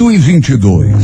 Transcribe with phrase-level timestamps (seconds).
[0.00, 0.96] Oito e vinte e dois.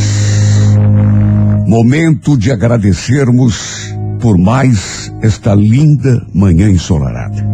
[1.66, 7.46] Momento de agradecermos por mais esta linda manhã ensolarada.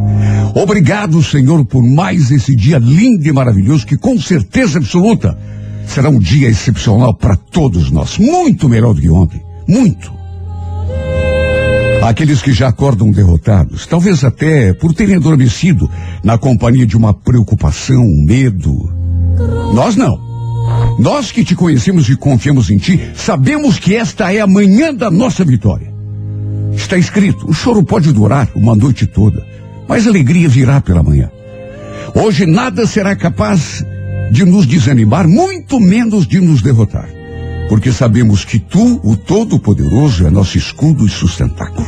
[0.54, 5.36] Obrigado, Senhor, por mais esse dia lindo e maravilhoso que com certeza absoluta
[5.84, 8.18] será um dia excepcional para todos nós.
[8.18, 9.42] Muito melhor do que ontem.
[9.66, 10.12] Muito.
[12.02, 15.90] Aqueles que já acordam derrotados, talvez até por terem adormecido
[16.22, 18.92] na companhia de uma preocupação, um medo.
[19.74, 20.31] Nós não.
[20.98, 25.10] Nós que te conhecemos e confiamos em ti, sabemos que esta é a manhã da
[25.10, 25.92] nossa vitória.
[26.74, 29.44] Está escrito: o choro pode durar uma noite toda,
[29.88, 31.30] mas a alegria virá pela manhã.
[32.14, 33.84] Hoje nada será capaz
[34.30, 37.08] de nos desanimar, muito menos de nos derrotar.
[37.68, 41.86] Porque sabemos que tu, o Todo-Poderoso, é nosso escudo e sustentáculo.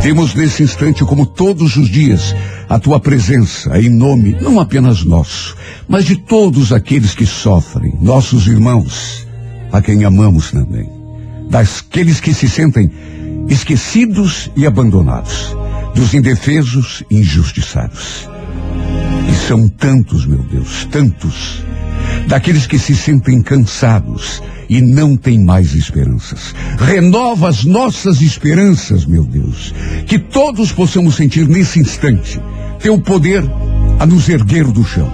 [0.00, 2.34] Vemos nesse instante, como todos os dias,
[2.72, 5.54] a tua presença em nome não apenas nosso,
[5.86, 9.26] mas de todos aqueles que sofrem, nossos irmãos,
[9.70, 10.88] a quem amamos também,
[11.50, 12.90] daqueles que se sentem
[13.46, 15.54] esquecidos e abandonados,
[15.94, 18.26] dos indefesos e injustiçados.
[19.30, 21.62] E são tantos, meu Deus, tantos,
[22.26, 26.54] daqueles que se sentem cansados, e não tem mais esperanças.
[26.78, 29.74] Renova as nossas esperanças, meu Deus.
[30.06, 32.40] Que todos possamos sentir nesse instante
[32.82, 33.44] teu poder
[33.98, 35.10] a nos erguer do chão.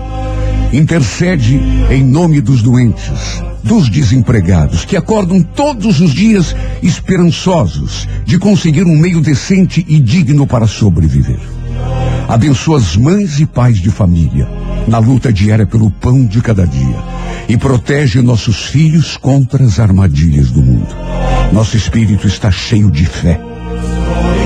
[0.72, 8.84] Intercede em nome dos doentes, dos desempregados, que acordam todos os dias esperançosos de conseguir
[8.84, 11.41] um meio decente e digno para sobreviver.
[12.27, 14.48] Abençoa as mães e pais de família
[14.86, 16.96] na luta diária pelo pão de cada dia
[17.48, 20.95] e protege nossos filhos contra as armadilhas do mundo.
[21.52, 23.48] Nosso espírito está cheio de fé.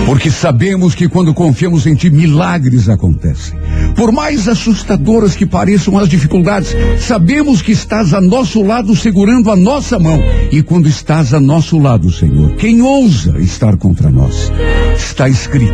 [0.07, 3.59] Porque sabemos que quando confiamos em Ti, milagres acontecem.
[3.95, 9.57] Por mais assustadoras que pareçam as dificuldades, sabemos que estás a nosso lado segurando a
[9.57, 10.21] nossa mão.
[10.51, 14.53] E quando estás a nosso lado, Senhor, quem ousa estar contra nós?
[14.97, 15.73] Está escrito: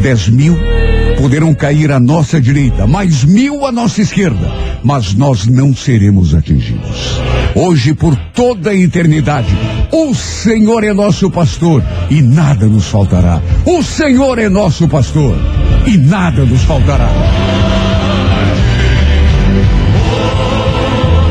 [0.00, 0.56] dez mil
[1.22, 4.50] poderão cair à nossa direita, mais mil à nossa esquerda,
[4.82, 7.20] mas nós não seremos atingidos.
[7.54, 9.56] Hoje, por toda a eternidade,
[9.92, 11.80] o Senhor é nosso pastor
[12.10, 13.40] e nada nos faltará.
[13.64, 15.36] O Senhor é nosso pastor
[15.86, 17.08] e nada nos faltará.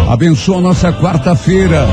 [0.10, 1.86] Abençoa nossa quarta-feira.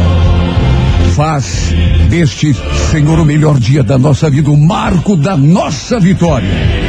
[1.16, 1.74] Faz
[2.08, 2.54] deste
[2.92, 6.87] Senhor o melhor dia da nossa vida, o marco da nossa vitória.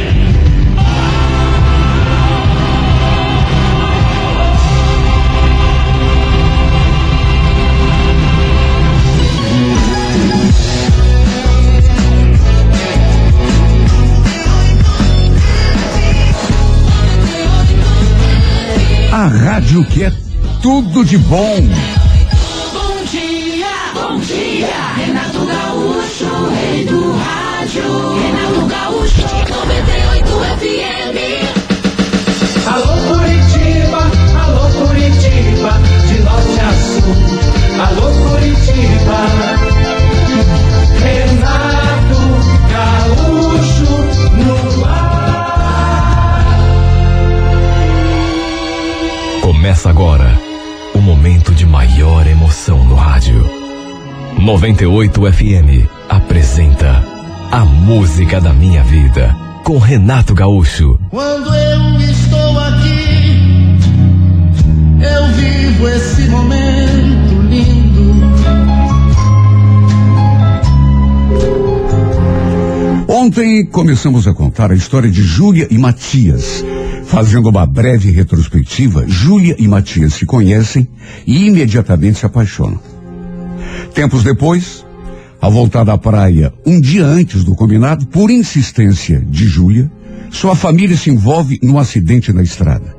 [19.20, 20.10] A rádio que é
[20.62, 21.18] tudo de.
[21.18, 21.68] Bom
[49.70, 50.36] Começa agora
[50.96, 53.48] o momento de maior emoção no rádio.
[54.36, 57.04] 98 FM apresenta
[57.52, 59.32] A Música da Minha Vida
[59.62, 60.98] com Renato Gaúcho.
[61.10, 63.78] Quando eu estou aqui,
[65.04, 68.14] eu vivo esse momento lindo.
[73.06, 76.64] Ontem começamos a contar a história de Júlia e Matias.
[77.10, 80.86] Fazendo uma breve retrospectiva, Júlia e Matias se conhecem
[81.26, 82.80] e imediatamente se apaixonam.
[83.92, 84.86] Tempos depois,
[85.40, 89.90] ao voltar da praia, um dia antes do combinado, por insistência de Júlia,
[90.30, 92.94] sua família se envolve num acidente na estrada,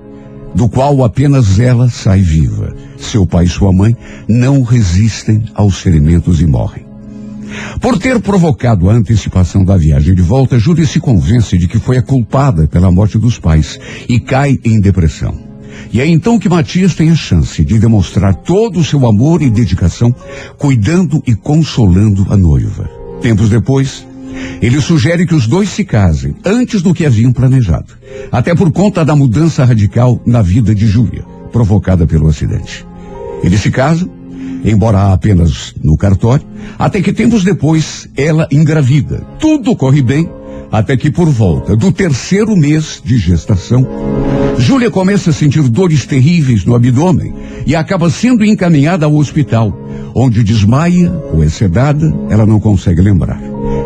[0.54, 2.76] do qual apenas ela sai viva.
[2.98, 3.96] Seu pai e sua mãe
[4.28, 6.91] não resistem aos ferimentos e morrem.
[7.80, 11.98] Por ter provocado a antecipação da viagem de volta, Júlia se convence de que foi
[11.98, 15.52] a culpada pela morte dos pais e cai em depressão.
[15.92, 19.50] E é então que Matias tem a chance de demonstrar todo o seu amor e
[19.50, 20.14] dedicação,
[20.58, 22.90] cuidando e consolando a noiva.
[23.22, 24.06] Tempos depois,
[24.62, 27.94] ele sugere que os dois se casem antes do que haviam planejado,
[28.32, 32.86] até por conta da mudança radical na vida de Júlia, provocada pelo acidente.
[33.44, 34.10] Eles se casam,
[34.64, 36.46] embora apenas no cartório,
[36.78, 39.24] até que tempos depois ela engravida.
[39.40, 40.30] Tudo corre bem,
[40.72, 43.86] Até que por volta do terceiro mês de gestação,
[44.58, 47.34] Júlia começa a sentir dores terríveis no abdômen
[47.68, 49.78] e acaba sendo encaminhada ao hospital,
[50.16, 53.42] onde desmaia ou é sedada, ela não consegue lembrar.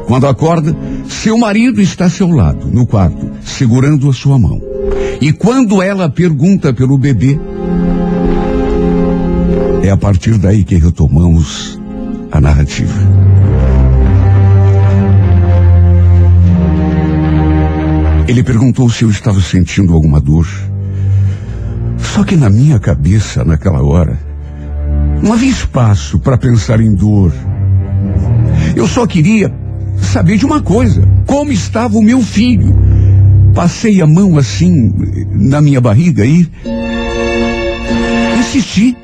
[0.06, 0.78] Quando acorda,
[1.10, 4.62] seu marido está a seu lado, no quarto, segurando a sua mão.
[5.20, 7.40] E quando ela pergunta pelo bebê,
[9.86, 11.80] é a partir daí que retomamos
[12.32, 12.94] a narrativa.
[18.28, 20.48] Ele perguntou se eu estava sentindo alguma dor.
[22.00, 24.20] Só que na minha cabeça, naquela hora,
[25.22, 27.32] não havia espaço para pensar em dor.
[28.76, 29.54] Eu só queria
[30.02, 32.76] saber de uma coisa: como estava o meu filho.
[33.54, 34.92] Passei a mão assim
[35.32, 36.50] na minha barriga e
[38.40, 38.98] insisti,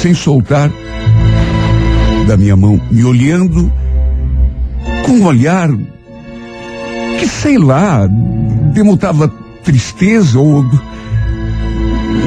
[0.00, 0.72] sem soltar
[2.26, 3.70] da minha mão, me olhando
[5.04, 5.68] com um olhar
[7.18, 8.06] que sei lá,
[8.72, 9.28] demutava
[9.62, 10.64] tristeza ou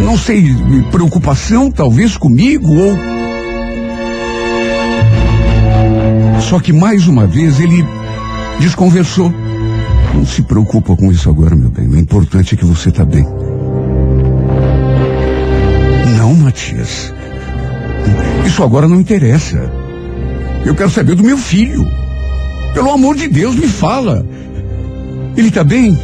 [0.06, 0.56] não sei,
[0.92, 2.96] preocupação talvez comigo ou
[6.42, 7.84] só que mais uma vez ele
[8.60, 9.34] desconversou.
[10.14, 11.88] Não se preocupa com isso agora, meu bem.
[11.88, 13.26] O importante é que você está bem.
[16.18, 17.12] Não, Matias.
[18.46, 19.72] Isso agora não interessa.
[20.66, 21.86] Eu quero saber do meu filho.
[22.74, 24.26] Pelo amor de Deus, me fala.
[25.36, 25.98] Ele está bem?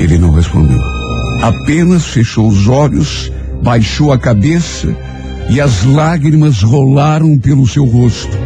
[0.00, 0.80] Ele não respondeu.
[1.42, 3.32] Apenas fechou os olhos,
[3.62, 4.94] baixou a cabeça
[5.48, 8.36] e as lágrimas rolaram pelo seu rosto.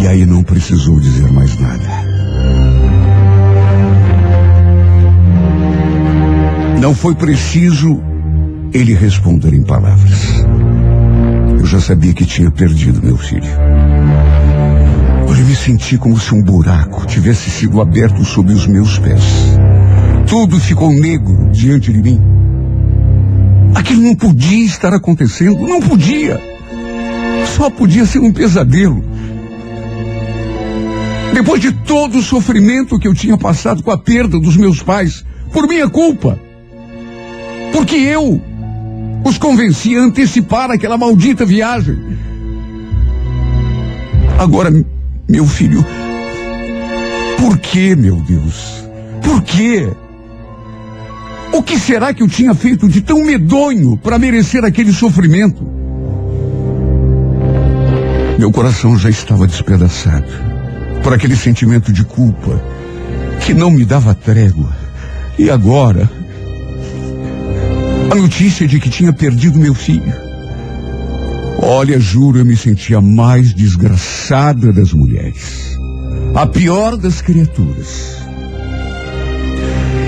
[0.00, 1.77] E aí não precisou dizer mais nada.
[6.80, 8.00] Não foi preciso
[8.72, 10.44] ele responder em palavras.
[11.58, 13.50] Eu já sabia que tinha perdido meu filho.
[15.28, 19.24] Olha, eu me senti como se um buraco tivesse sido aberto sob os meus pés.
[20.28, 22.20] Tudo ficou negro diante de mim.
[23.74, 26.40] Aquilo não podia estar acontecendo, não podia.
[27.56, 29.02] Só podia ser um pesadelo.
[31.34, 35.24] Depois de todo o sofrimento que eu tinha passado com a perda dos meus pais,
[35.52, 36.38] por minha culpa.
[37.78, 38.42] Porque eu
[39.24, 41.96] os convenci a antecipar aquela maldita viagem.
[44.36, 44.68] Agora,
[45.28, 45.86] meu filho,
[47.38, 48.84] por que, meu Deus?
[49.22, 49.92] Por quê?
[51.52, 55.64] O que será que eu tinha feito de tão medonho para merecer aquele sofrimento?
[58.40, 60.26] Meu coração já estava despedaçado
[61.00, 62.60] por aquele sentimento de culpa
[63.46, 64.76] que não me dava trégua.
[65.38, 66.17] E agora,
[68.18, 70.12] notícia de que tinha perdido meu filho.
[71.60, 75.78] Olha, juro, eu me sentia a mais desgraçada das mulheres.
[76.34, 78.18] A pior das criaturas.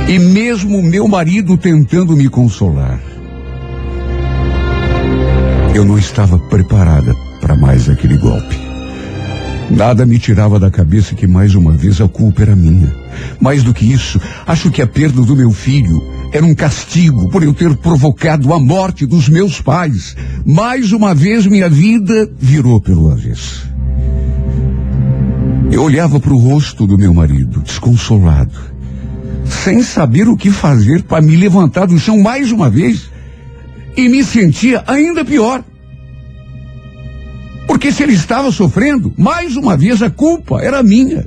[0.08, 3.00] E mesmo meu marido tentando me consolar.
[5.72, 8.58] Eu não estava preparada para mais aquele golpe.
[9.70, 12.92] Nada me tirava da cabeça que mais uma vez a culpa era minha.
[13.40, 17.42] Mais do que isso, acho que a perda do meu filho era um castigo por
[17.42, 20.16] eu ter provocado a morte dos meus pais.
[20.44, 23.68] Mais uma vez minha vida virou pelo avesso.
[25.72, 28.58] Eu olhava para o rosto do meu marido, desconsolado,
[29.44, 33.10] sem saber o que fazer para me levantar do chão mais uma vez
[33.96, 35.64] e me sentia ainda pior.
[37.66, 41.24] Porque se ele estava sofrendo, mais uma vez a culpa era minha.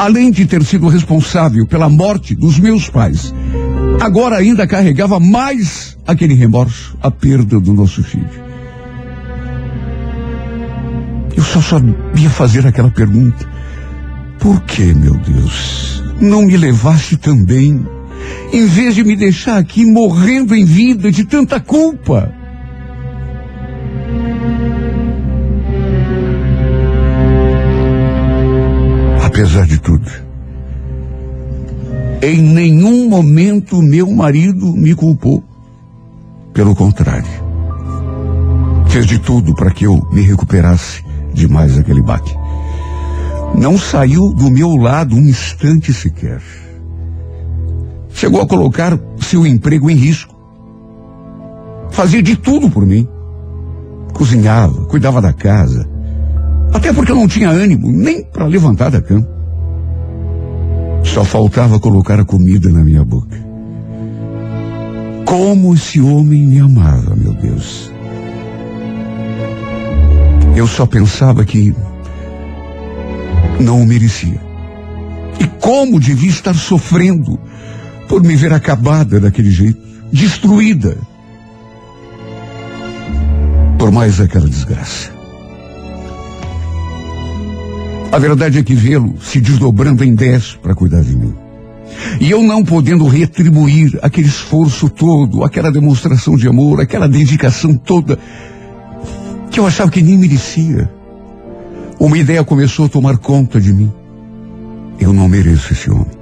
[0.00, 3.34] Além de ter sido responsável pela morte dos meus pais,
[4.00, 8.30] agora ainda carregava mais aquele remorso, a perda do nosso filho.
[11.36, 13.46] Eu só sabia fazer aquela pergunta.
[14.38, 17.86] Por que, meu Deus, não me levaste também,
[18.54, 22.39] em vez de me deixar aqui morrendo em vida de tanta culpa?
[29.40, 30.06] Apesar de tudo,
[32.20, 35.42] em nenhum momento meu marido me culpou.
[36.52, 37.24] Pelo contrário,
[38.90, 42.36] fez de tudo para que eu me recuperasse de mais aquele baque.
[43.54, 46.42] Não saiu do meu lado um instante sequer.
[48.12, 50.36] Chegou a colocar seu emprego em risco.
[51.92, 53.08] Fazia de tudo por mim.
[54.12, 55.89] Cozinhava, cuidava da casa.
[56.72, 59.26] Até porque eu não tinha ânimo nem para levantar da cama.
[61.02, 63.36] Só faltava colocar a comida na minha boca.
[65.24, 67.90] Como esse homem me amava, meu Deus.
[70.56, 71.74] Eu só pensava que
[73.60, 74.40] não o merecia.
[75.38, 77.38] E como devia estar sofrendo
[78.08, 79.80] por me ver acabada daquele jeito,
[80.12, 80.96] destruída.
[83.78, 85.19] Por mais aquela desgraça.
[88.12, 91.32] A verdade é que vê-lo se desdobrando em dez para cuidar de mim.
[92.20, 98.18] E eu não podendo retribuir aquele esforço todo, aquela demonstração de amor, aquela dedicação toda,
[99.50, 100.90] que eu achava que nem merecia.
[101.98, 103.92] Uma ideia começou a tomar conta de mim.
[104.98, 106.20] Eu não mereço esse homem.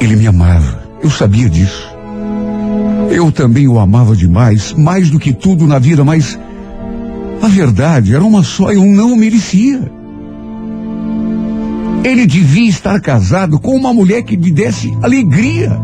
[0.00, 0.82] Ele me amava.
[1.02, 1.88] Eu sabia disso.
[3.10, 6.38] Eu também o amava demais, mais do que tudo na vida, mas
[7.40, 9.90] a verdade era uma só, eu não merecia.
[12.04, 15.78] Ele devia estar casado com uma mulher que lhe desse alegria.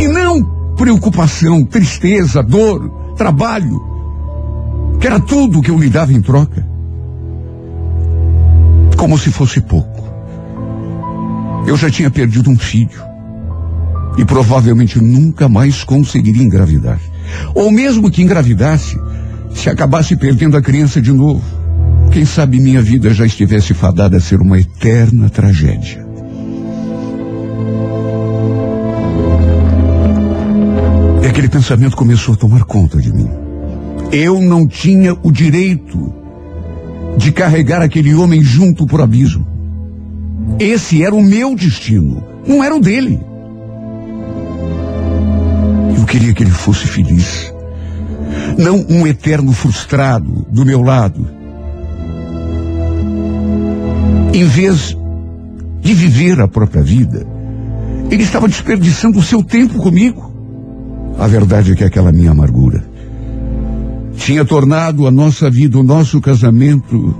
[0.00, 0.42] E não
[0.76, 3.80] preocupação, tristeza, dor, trabalho,
[5.00, 6.66] que era tudo que eu lhe dava em troca.
[8.96, 10.04] Como se fosse pouco.
[11.66, 13.02] Eu já tinha perdido um filho.
[14.16, 17.00] E provavelmente nunca mais conseguiria engravidar.
[17.54, 18.98] Ou mesmo que engravidasse,
[19.54, 21.42] se acabasse perdendo a criança de novo.
[22.10, 26.04] Quem sabe minha vida já estivesse fadada a ser uma eterna tragédia.
[31.22, 33.28] E aquele pensamento começou a tomar conta de mim.
[34.12, 36.14] Eu não tinha o direito
[37.16, 39.46] de carregar aquele homem junto por abismo.
[40.58, 43.20] Esse era o meu destino, não era o dele.
[46.04, 47.50] Eu queria que ele fosse feliz.
[48.58, 51.26] Não um eterno frustrado do meu lado.
[54.34, 54.94] Em vez
[55.80, 57.26] de viver a própria vida,
[58.10, 60.30] ele estava desperdiçando o seu tempo comigo.
[61.18, 62.84] A verdade é que aquela minha amargura
[64.18, 67.16] tinha tornado a nossa vida, o nosso casamento,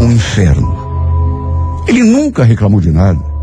[0.00, 0.74] um inferno.
[1.86, 3.33] Ele nunca reclamou de nada.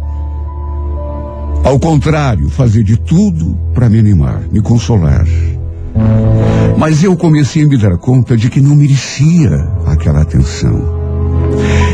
[1.63, 5.25] Ao contrário, fazia de tudo para me animar, me consolar.
[6.77, 10.81] Mas eu comecei a me dar conta de que não merecia aquela atenção.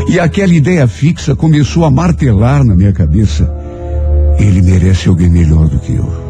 [0.08, 3.52] E aquela ideia fixa começou a martelar na minha cabeça.
[4.38, 6.28] Ele merece alguém melhor do que eu.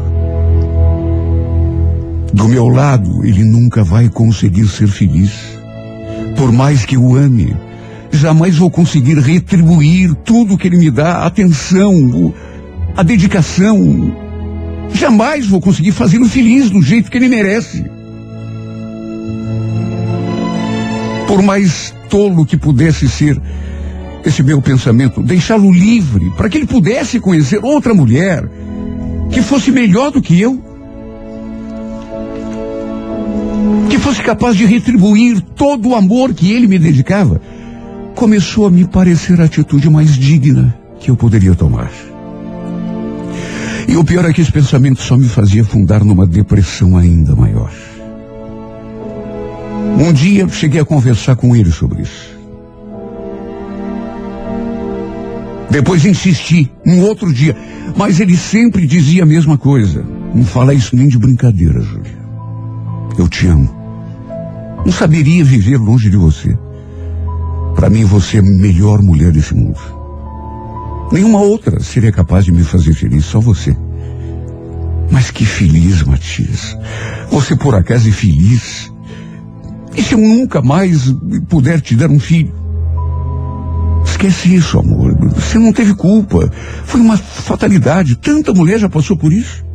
[2.33, 5.31] Do meu lado, ele nunca vai conseguir ser feliz.
[6.35, 7.55] Por mais que o ame,
[8.11, 12.33] jamais vou conseguir retribuir tudo que ele me dá, atenção,
[12.99, 14.13] a dedicação.
[14.93, 17.85] Jamais vou conseguir fazê-lo feliz do jeito que ele merece.
[21.25, 23.41] Por mais tolo que pudesse ser
[24.25, 28.43] esse meu pensamento, deixá-lo livre para que ele pudesse conhecer outra mulher
[29.31, 30.61] que fosse melhor do que eu.
[33.89, 37.39] Que fosse capaz de retribuir todo o amor que ele me dedicava.
[38.13, 42.08] Começou a me parecer a atitude mais digna que eu poderia tomar.
[43.89, 47.71] E o pior é que esse pensamento só me fazia afundar numa depressão ainda maior.
[49.97, 52.37] Um dia cheguei a conversar com ele sobre isso.
[55.71, 57.57] Depois insisti, um outro dia,
[57.97, 60.05] mas ele sempre dizia a mesma coisa.
[60.35, 62.19] Não fala isso nem de brincadeira, Júlia.
[63.17, 63.75] Eu te amo.
[64.85, 66.55] Não saberia viver longe de você.
[67.75, 69.98] Para mim, você é a melhor mulher desse mundo.
[71.11, 73.75] Nenhuma outra seria capaz de me fazer feliz, só você.
[75.11, 76.77] Mas que feliz, Matias.
[77.31, 78.91] Você por acaso é feliz?
[79.95, 81.11] E se eu nunca mais
[81.47, 82.53] puder te dar um filho?
[84.05, 85.15] Esquece isso, amor.
[85.33, 86.51] Você não teve culpa.
[86.85, 88.15] Foi uma fatalidade.
[88.15, 89.65] Tanta mulher já passou por isso.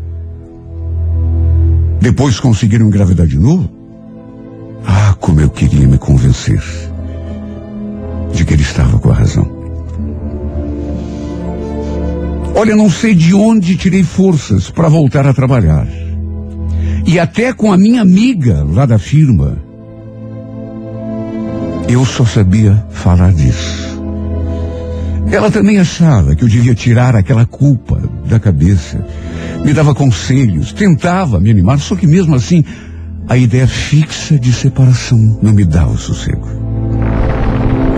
[2.00, 3.68] Depois conseguiram engravidar de novo?
[4.86, 6.62] Ah, como eu queria me convencer
[8.32, 9.53] de que ele estava com a razão.
[12.56, 15.88] Olha, não sei de onde tirei forças para voltar a trabalhar.
[17.04, 19.58] E até com a minha amiga lá da firma,
[21.88, 24.00] eu só sabia falar disso.
[25.30, 29.04] Ela também achava que eu devia tirar aquela culpa da cabeça.
[29.64, 32.64] Me dava conselhos, tentava me animar, só que mesmo assim,
[33.28, 36.48] a ideia fixa de separação não me dava sossego.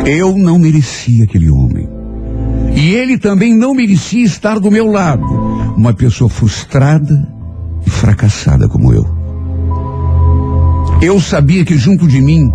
[0.06, 1.95] Eu não merecia aquele homem.
[2.76, 5.24] E ele também não merecia estar do meu lado.
[5.74, 7.26] Uma pessoa frustrada
[7.86, 9.16] e fracassada como eu.
[11.00, 12.52] Eu sabia que junto de mim,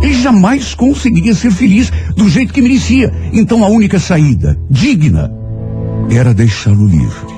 [0.00, 3.12] Ele jamais conseguiria ser feliz do jeito que merecia.
[3.32, 5.30] Então a única saída, digna,
[6.08, 7.32] era deixá-lo livre.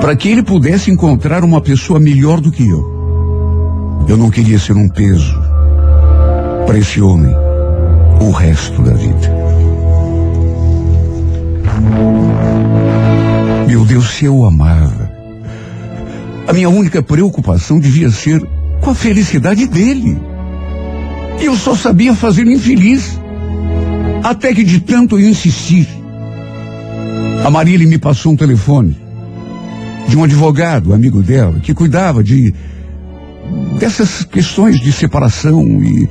[0.00, 4.04] Para que ele pudesse encontrar uma pessoa melhor do que eu.
[4.08, 5.40] Eu não queria ser um peso
[6.66, 7.34] para esse homem
[8.20, 9.41] o resto da vida.
[13.66, 15.10] Meu Deus, se eu amava,
[16.46, 18.42] a minha única preocupação devia ser
[18.80, 20.20] com a felicidade dele.
[21.40, 23.18] E eu só sabia fazer infeliz.
[24.22, 25.88] Até que de tanto eu insistir,
[27.44, 28.96] a Marília me passou um telefone
[30.06, 32.54] de um advogado, amigo dela, que cuidava de
[33.78, 36.08] dessas questões de separação e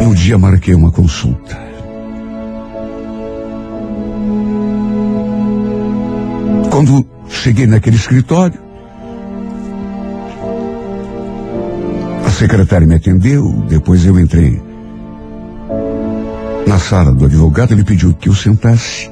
[0.00, 1.65] um dia marquei uma consulta.
[6.76, 8.60] Quando cheguei naquele escritório,
[12.22, 14.60] a secretária me atendeu, depois eu entrei
[16.66, 19.10] na sala do advogado, ele pediu que eu sentasse.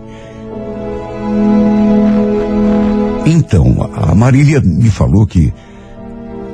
[3.25, 5.51] Então, a Marília me falou que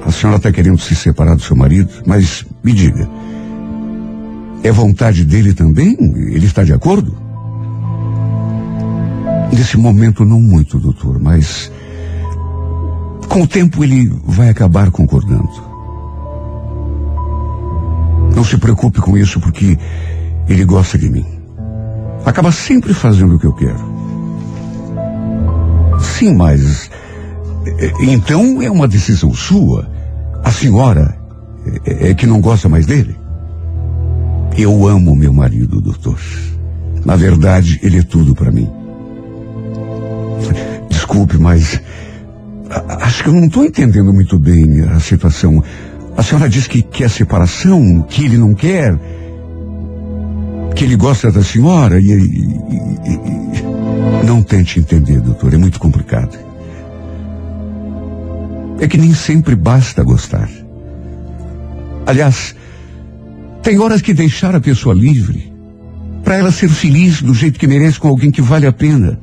[0.06, 3.10] a senhora está querendo se separar do seu marido, mas me diga,
[4.62, 5.96] é vontade dele também?
[5.98, 7.29] Ele está de acordo?
[9.52, 11.70] Nesse momento, não muito, doutor, mas
[13.28, 15.48] com o tempo ele vai acabar concordando.
[18.34, 19.78] Não se preocupe com isso, porque
[20.48, 21.26] ele gosta de mim.
[22.24, 23.90] Acaba sempre fazendo o que eu quero.
[26.00, 26.90] Sim, mas.
[27.78, 29.90] eh, Então é uma decisão sua.
[30.44, 31.16] A senhora
[31.84, 33.16] é, é que não gosta mais dele?
[34.56, 36.18] Eu amo meu marido, doutor.
[37.04, 38.68] Na verdade, ele é tudo para mim.
[40.88, 41.80] Desculpe, mas
[43.00, 45.62] acho que eu não estou entendendo muito bem a situação.
[46.16, 48.96] A senhora diz que quer separação, que ele não quer,
[50.74, 55.54] que ele gosta da senhora e, e- e- e- não tente entender, doutor.
[55.54, 56.36] É muito complicado.
[58.80, 60.48] É que nem sempre basta gostar.
[62.06, 62.54] Aliás,
[63.62, 65.52] tem horas que deixar a pessoa livre
[66.24, 69.18] para ela ser feliz do jeito que merece com alguém que vale a pena.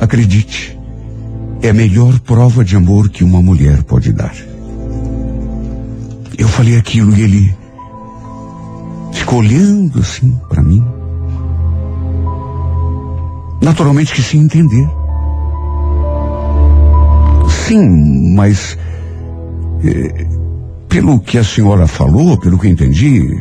[0.00, 0.78] Acredite,
[1.62, 4.34] é a melhor prova de amor que uma mulher pode dar.
[6.38, 7.56] Eu falei aquilo e ele
[9.12, 10.84] ficou olhando assim para mim.
[13.60, 14.88] Naturalmente que sem entender.
[17.66, 18.78] Sim, mas
[19.82, 20.26] eh,
[20.88, 23.40] pelo que a senhora falou, pelo que entendi,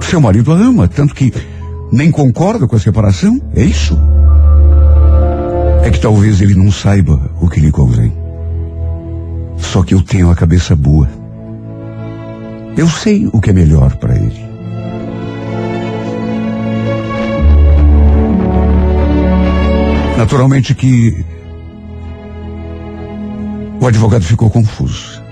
[0.00, 1.32] seu marido a ama, tanto que
[1.92, 3.96] nem concorda com a separação, é isso?
[5.82, 8.12] É que talvez ele não saiba o que lhe convém.
[9.56, 11.08] Só que eu tenho a cabeça boa.
[12.76, 14.50] Eu sei o que é melhor para ele.
[20.16, 21.24] Naturalmente que
[23.80, 25.22] o advogado ficou confuso.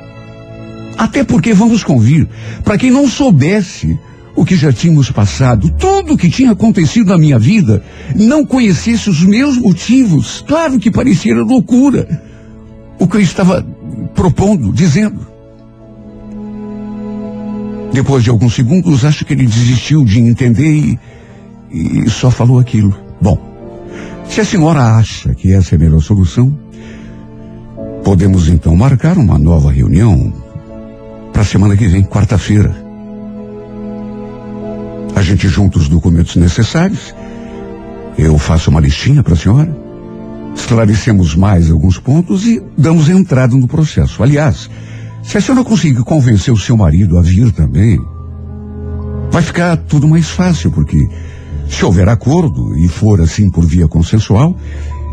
[0.97, 2.27] Até porque, vamos convir,
[2.65, 3.99] para quem não soubesse
[4.39, 7.83] o que já tínhamos passado, tudo o que tinha acontecido na minha vida,
[8.15, 12.23] não conhecesse os meus motivos, claro que parecia loucura
[13.01, 13.67] o que eu estava
[14.15, 15.27] propondo, dizendo.
[17.93, 20.99] Depois de alguns segundos, acho que ele desistiu de entender e,
[22.05, 22.97] e só falou aquilo.
[23.21, 23.37] Bom,
[24.29, 26.57] se a senhora acha que essa é a melhor solução,
[28.05, 30.33] podemos então marcar uma nova reunião
[31.33, 32.88] para a semana que vem, quarta-feira.
[35.19, 37.13] A gente junta os documentos necessários.
[38.17, 39.77] Eu faço uma listinha para a senhora.
[40.55, 44.23] Esclarecemos mais alguns pontos e damos entrada no processo.
[44.23, 44.71] Aliás,
[45.25, 47.99] se a senhora conseguir convencer o seu marido a vir também,
[49.33, 51.09] vai ficar tudo mais fácil, porque
[51.69, 54.57] se houver acordo e for assim por via consensual,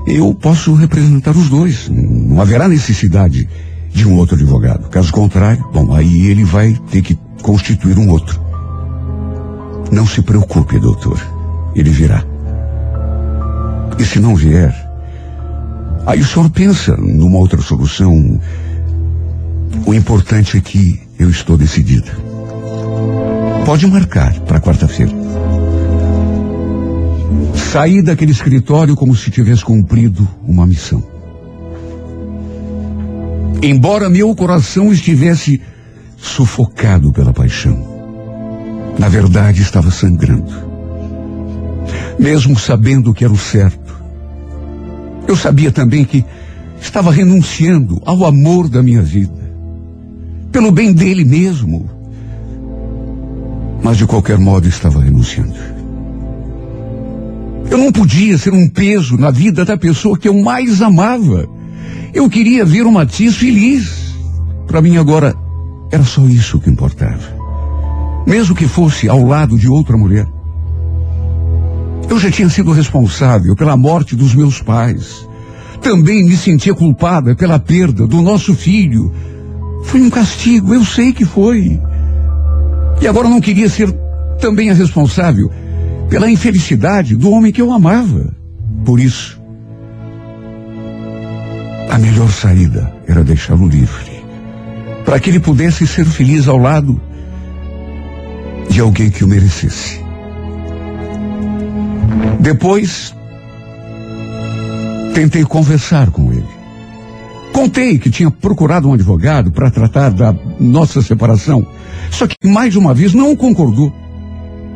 [0.06, 1.90] eu posso representar os dois.
[1.90, 3.50] Não haverá necessidade
[3.92, 4.88] de um outro advogado.
[4.88, 8.45] Caso contrário, bom, aí ele vai ter que constituir um outro.
[9.96, 11.18] Não se preocupe, doutor.
[11.74, 12.22] Ele virá.
[13.98, 14.76] E se não vier,
[16.06, 18.38] aí o senhor pensa numa outra solução.
[19.86, 22.12] O importante é que eu estou decidida.
[23.66, 25.14] Pode marcar para quarta-feira.
[27.72, 31.02] Saí daquele escritório como se tivesse cumprido uma missão.
[33.64, 35.62] Embora meu coração estivesse
[36.18, 37.95] sufocado pela paixão,
[38.98, 40.54] na verdade estava sangrando.
[42.18, 43.96] Mesmo sabendo que era o certo,
[45.28, 46.24] eu sabia também que
[46.82, 49.46] estava renunciando ao amor da minha vida
[50.56, 51.90] pelo bem dele mesmo.
[53.84, 55.54] Mas de qualquer modo estava renunciando.
[57.70, 61.46] Eu não podia ser um peso na vida da pessoa que eu mais amava.
[62.14, 64.16] Eu queria ver o Matias feliz.
[64.66, 65.36] Para mim agora
[65.92, 67.35] era só isso que importava.
[68.26, 70.28] Mesmo que fosse ao lado de outra mulher.
[72.10, 75.28] Eu já tinha sido responsável pela morte dos meus pais.
[75.82, 79.12] Também me sentia culpada pela perda do nosso filho.
[79.84, 81.80] Foi um castigo, eu sei que foi.
[83.02, 83.92] E agora não queria ser
[84.40, 85.52] também a responsável
[86.10, 88.34] pela infelicidade do homem que eu amava.
[88.84, 89.40] Por isso,
[91.90, 94.24] a melhor saída era deixá-lo livre,
[95.04, 97.02] para que ele pudesse ser feliz ao lado
[98.76, 100.02] de alguém que o merecesse.
[102.42, 103.16] Depois,
[105.14, 106.44] tentei conversar com ele.
[107.54, 111.66] Contei que tinha procurado um advogado para tratar da nossa separação.
[112.12, 113.94] Só que, mais uma vez, não concordou.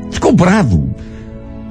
[0.10, 0.96] Ficou bravo.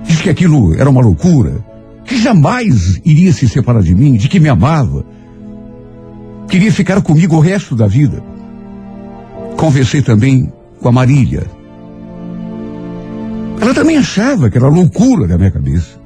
[0.04, 1.64] Disse que aquilo era uma loucura.
[2.04, 5.02] Que jamais iria se separar de mim, de que me amava.
[6.46, 8.22] Queria ficar comigo o resto da vida.
[9.56, 11.56] Conversei também com a Marília.
[13.60, 15.98] Ela também achava que era loucura da minha cabeça.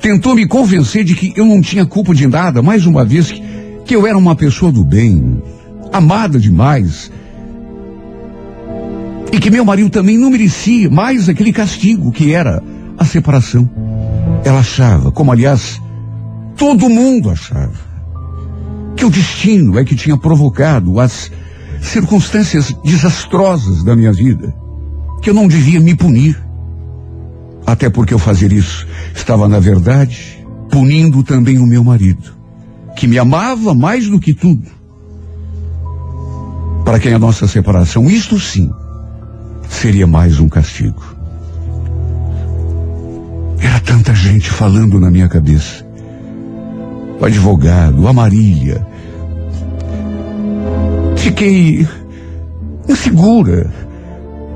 [0.00, 3.42] Tentou me convencer de que eu não tinha culpa de nada, mais uma vez que,
[3.84, 5.42] que eu era uma pessoa do bem,
[5.92, 7.10] amada demais.
[9.32, 12.62] E que meu marido também não merecia mais aquele castigo que era
[12.98, 13.68] a separação.
[14.44, 15.80] Ela achava, como aliás
[16.56, 17.72] todo mundo achava,
[18.96, 21.30] que o destino é que tinha provocado as
[21.80, 24.54] circunstâncias desastrosas da minha vida,
[25.22, 26.49] que eu não devia me punir.
[27.70, 32.34] Até porque eu fazer isso estava, na verdade, punindo também o meu marido,
[32.96, 34.68] que me amava mais do que tudo.
[36.84, 38.72] Para quem a nossa separação, isto sim,
[39.68, 41.00] seria mais um castigo.
[43.60, 45.86] Era tanta gente falando na minha cabeça.
[47.20, 48.84] O advogado, a Marília.
[51.14, 51.86] Fiquei
[52.88, 53.72] insegura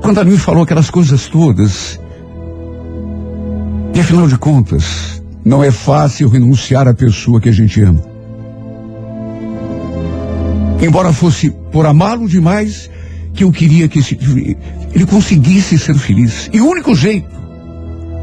[0.01, 1.97] quando ela me falou aquelas coisas todas.
[3.95, 8.03] E afinal de contas, não é fácil renunciar à pessoa que a gente ama.
[10.81, 12.89] Embora fosse por amá-lo demais,
[13.33, 14.19] que eu queria que esse,
[14.93, 16.49] ele conseguisse ser feliz.
[16.51, 17.33] E o único jeito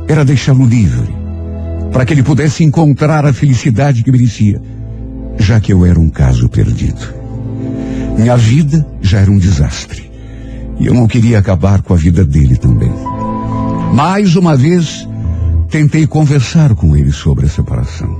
[0.07, 1.09] era deixá-lo livre,
[1.91, 4.61] para que ele pudesse encontrar a felicidade que merecia,
[5.39, 7.15] já que eu era um caso perdido.
[8.19, 10.11] Minha vida já era um desastre.
[10.79, 12.93] E eu não queria acabar com a vida dele também.
[13.95, 15.07] Mais uma vez,
[15.73, 18.15] tentei conversar com ele sobre a separação.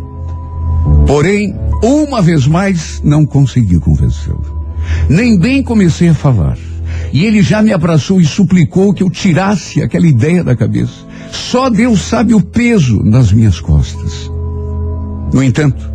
[1.07, 4.65] Porém, uma vez mais, não consegui convencê-lo.
[5.07, 6.57] Nem bem comecei a falar.
[7.13, 11.07] E ele já me abraçou e suplicou que eu tirasse aquela ideia da cabeça.
[11.31, 14.31] Só Deus sabe o peso nas minhas costas.
[15.31, 15.93] No entanto,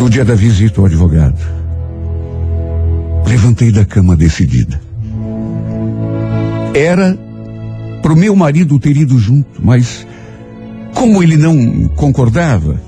[0.00, 1.38] no dia da visita ao advogado,
[3.26, 4.80] levantei da cama decidida.
[6.74, 7.18] Era
[8.02, 10.04] para o meu marido ter ido junto, mas
[10.92, 12.80] como ele não concordava,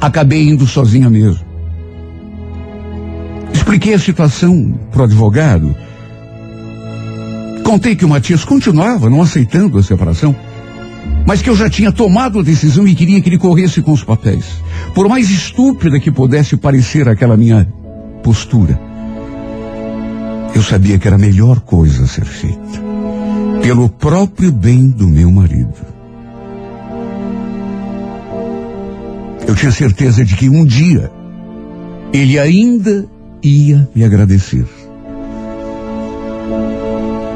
[0.00, 1.46] acabei indo sozinha mesmo.
[3.54, 5.74] Expliquei a situação para o advogado.
[7.64, 10.34] Contei que o Matias continuava não aceitando a separação,
[11.26, 14.02] mas que eu já tinha tomado a decisão e queria que ele corresse com os
[14.02, 14.46] papéis.
[14.94, 17.68] Por mais estúpida que pudesse parecer aquela minha
[18.22, 18.80] postura,
[20.54, 22.87] eu sabia que era a melhor coisa a ser feita
[23.62, 25.74] pelo próprio bem do meu marido.
[29.46, 31.10] Eu tinha certeza de que um dia
[32.12, 33.06] ele ainda
[33.42, 34.66] ia me agradecer.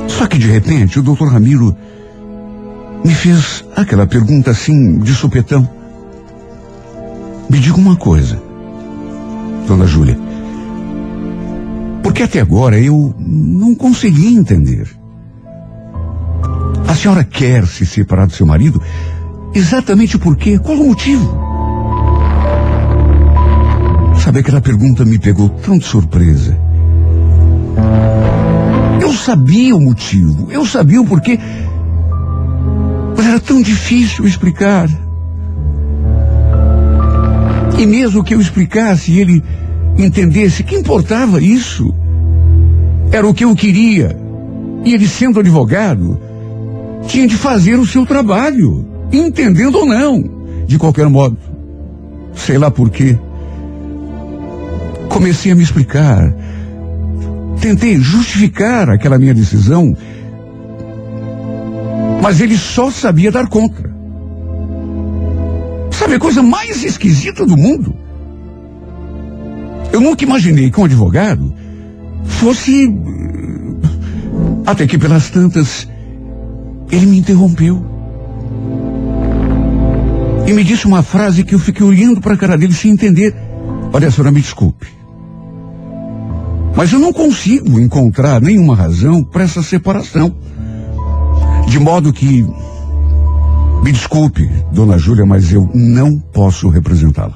[0.08, 1.76] Só que de repente o doutor Ramiro
[3.04, 5.68] me fez aquela pergunta assim de supetão.
[7.50, 8.40] Me diga uma coisa,
[9.66, 10.18] dona Júlia.
[12.02, 15.01] Porque até agora eu não consegui entender.
[16.92, 18.78] A senhora quer se separar do seu marido
[19.54, 20.58] exatamente por quê?
[20.58, 21.40] Qual o motivo?
[24.22, 26.54] Sabe, aquela pergunta me pegou tão de surpresa.
[29.00, 31.38] Eu sabia o motivo, eu sabia o porquê,
[33.16, 34.86] mas era tão difícil explicar.
[37.78, 39.42] E mesmo que eu explicasse e ele
[39.96, 41.94] entendesse, que importava isso?
[43.10, 44.14] Era o que eu queria.
[44.84, 46.20] E ele sendo advogado,
[47.06, 50.22] tinha de fazer o seu trabalho, entendendo ou não,
[50.66, 51.36] de qualquer modo.
[52.34, 53.18] Sei lá por quê.
[55.08, 56.34] Comecei a me explicar.
[57.60, 59.96] tentei justificar aquela minha decisão,
[62.20, 63.92] mas ele só sabia dar contra.
[65.90, 67.94] Sabe a coisa mais esquisita do mundo?
[69.92, 71.54] Eu nunca imaginei que um advogado
[72.24, 72.92] fosse.
[74.66, 75.86] Até que pelas tantas,
[76.92, 77.82] ele me interrompeu.
[80.46, 83.34] E me disse uma frase que eu fiquei olhando para a cara dele sem entender.
[83.90, 84.86] Olha, senhora, me desculpe.
[86.76, 90.34] Mas eu não consigo encontrar nenhuma razão para essa separação.
[91.66, 92.46] De modo que.
[93.82, 97.34] Me desculpe, dona Júlia, mas eu não posso representá-la.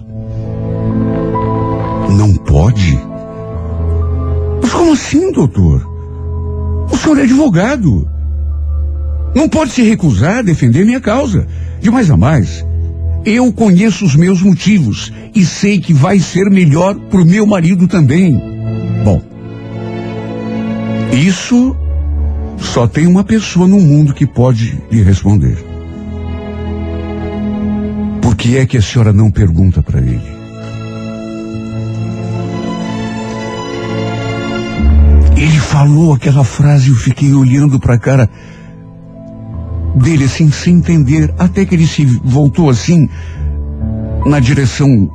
[2.11, 2.99] Não pode?
[4.63, 5.89] Mas como assim, doutor?
[6.91, 8.16] O senhor é advogado.
[9.37, 11.47] Não pode se recusar a defender minha causa.
[11.79, 12.65] De mais a mais,
[13.23, 17.87] eu conheço os meus motivos e sei que vai ser melhor para o meu marido
[17.87, 18.41] também.
[19.05, 19.21] Bom,
[21.13, 21.77] isso
[22.57, 25.59] só tem uma pessoa no mundo que pode lhe responder.
[28.23, 30.35] Por que é que a senhora não pergunta para ele?
[35.37, 38.31] Ele falou aquela frase e eu fiquei olhando para a cara
[39.97, 43.09] dele assim, sem entender, até que ele se voltou assim,
[44.27, 45.11] na direção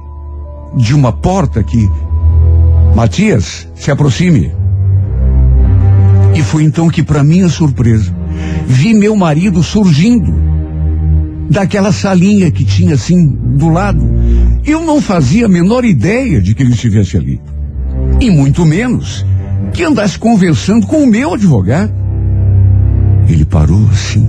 [0.76, 1.90] de uma porta que.
[2.96, 4.52] Matias, se aproxime.
[6.36, 8.14] E foi então que, para minha surpresa,
[8.68, 10.34] vi meu marido surgindo
[11.50, 14.06] daquela salinha que tinha assim do lado.
[14.66, 17.42] Eu não fazia a menor ideia de que ele estivesse ali.
[18.20, 19.26] E muito menos
[19.74, 21.94] que andasse conversando com o meu advogado.
[23.28, 24.28] Ele parou assim,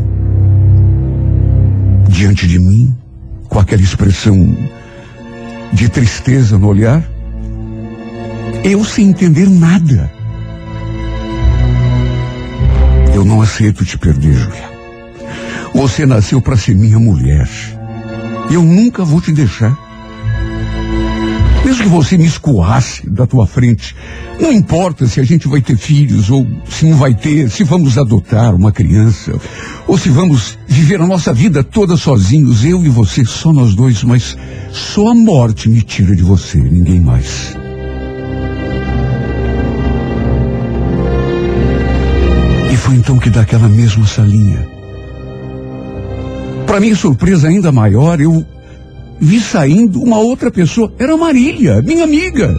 [2.12, 2.94] diante de mim,
[3.48, 4.56] com aquela expressão
[5.72, 7.02] de tristeza no olhar.
[8.62, 10.12] Eu sem entender nada.
[13.14, 14.72] Eu não aceito te perder, Julia.
[15.74, 17.48] Você nasceu para ser minha mulher.
[18.50, 19.76] Eu nunca vou te deixar.
[21.72, 23.96] Mesmo que você me escoasse da tua frente,
[24.38, 27.96] não importa se a gente vai ter filhos ou se não vai ter, se vamos
[27.96, 29.32] adotar uma criança,
[29.86, 34.04] ou se vamos viver a nossa vida toda sozinhos, eu e você, só nós dois,
[34.04, 34.36] mas
[34.70, 37.56] só a morte me tira de você, ninguém mais.
[42.70, 44.68] E foi então que daquela mesma salinha,
[46.66, 48.46] para minha surpresa ainda maior, eu
[49.20, 50.92] vi saindo uma outra pessoa.
[50.98, 52.54] Era Marília, minha amiga.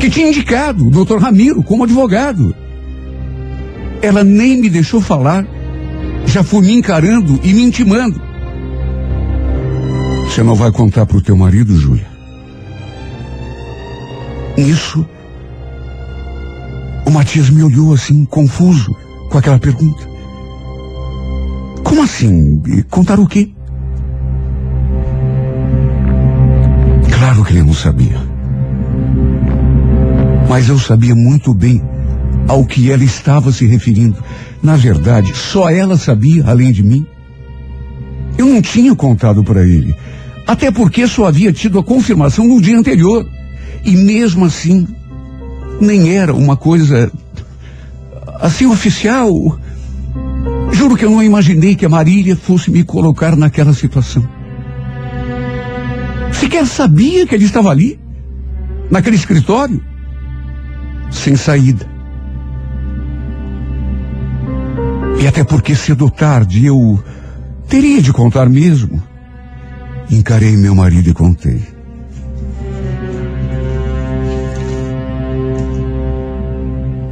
[0.00, 2.54] Que tinha indicado o doutor Ramiro como advogado.
[4.00, 5.46] Ela nem me deixou falar.
[6.26, 8.20] Já foi me encarando e me intimando.
[10.24, 12.06] Você não vai contar para o teu marido, Júlia?
[14.56, 15.06] Nisso,
[17.06, 18.94] o Matias me olhou assim, confuso,
[19.30, 20.06] com aquela pergunta.
[21.82, 22.60] Como assim?
[22.90, 23.50] Contar o quê?
[27.50, 28.18] Ele não sabia.
[30.48, 31.82] Mas eu sabia muito bem
[32.46, 34.16] ao que ela estava se referindo.
[34.62, 37.06] Na verdade, só ela sabia, além de mim.
[38.36, 39.94] Eu não tinha contado para ele.
[40.46, 43.26] Até porque só havia tido a confirmação no dia anterior.
[43.84, 44.86] E mesmo assim,
[45.80, 47.12] nem era uma coisa
[48.40, 49.58] assim oficial.
[50.72, 54.26] Juro que eu não imaginei que a Marília fosse me colocar naquela situação.
[56.38, 57.98] Sequer sabia que ele estava ali,
[58.90, 59.82] naquele escritório,
[61.10, 61.86] sem saída.
[65.20, 67.02] E até porque cedo ou tarde eu
[67.68, 69.02] teria de contar mesmo.
[70.10, 71.60] Encarei meu marido e contei.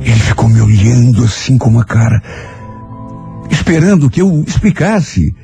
[0.00, 2.22] Ele ficou me olhando assim com uma cara,
[3.50, 5.34] esperando que eu explicasse.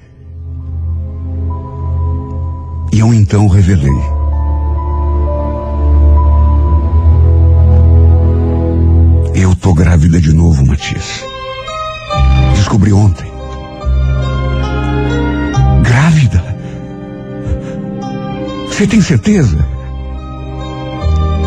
[2.93, 3.91] E eu então revelei.
[9.35, 11.25] Eu tô grávida de novo, Matias.
[12.55, 13.33] Descobri ontem.
[15.83, 16.45] Grávida?
[18.69, 19.57] Você tem certeza?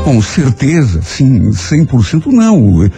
[0.04, 2.90] Com certeza, sim, 100% não.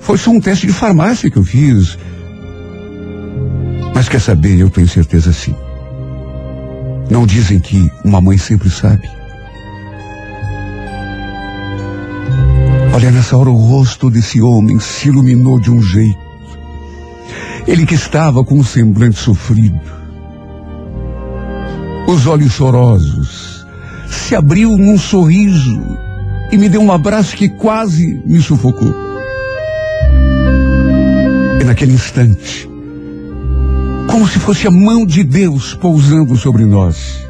[0.00, 1.96] Foi só um teste de farmácia que eu fiz.
[3.94, 5.54] Mas quer saber, eu tenho certeza sim.
[7.10, 9.08] Não dizem que uma mãe sempre sabe?
[12.92, 16.18] Olha, nessa hora o rosto desse homem se iluminou de um jeito.
[17.66, 19.78] Ele que estava com um semblante sofrido,
[22.08, 23.66] os olhos chorosos,
[24.08, 25.80] se abriu num sorriso
[26.50, 28.94] e me deu um abraço que quase me sufocou.
[31.60, 32.68] E naquele instante,
[34.16, 37.22] como se fosse a mão de Deus pousando sobre nós,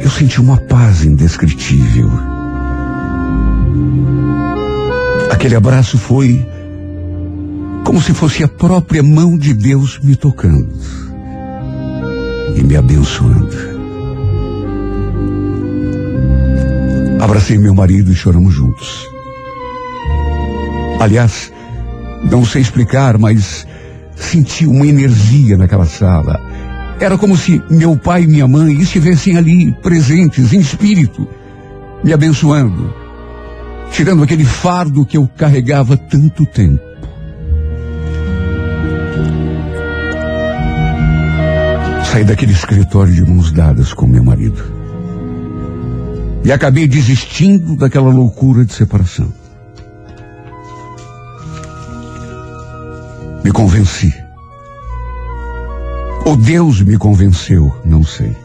[0.00, 2.10] eu senti uma paz indescritível.
[5.30, 6.44] Aquele abraço foi
[7.84, 10.68] como se fosse a própria mão de Deus me tocando
[12.56, 13.56] e me abençoando.
[17.20, 19.06] Abracei meu marido e choramos juntos.
[20.98, 21.52] Aliás,
[22.28, 23.64] não sei explicar, mas
[24.20, 26.40] senti uma energia naquela sala.
[27.00, 31.26] Era como se meu pai e minha mãe estivessem ali presentes em espírito,
[32.04, 32.94] me abençoando,
[33.90, 36.90] tirando aquele fardo que eu carregava tanto tempo.
[42.12, 44.62] Saí daquele escritório de mãos dadas com meu marido.
[46.44, 49.39] E acabei desistindo daquela loucura de separação.
[53.44, 54.12] Me convenci.
[56.24, 58.36] Ou Deus me convenceu, não sei.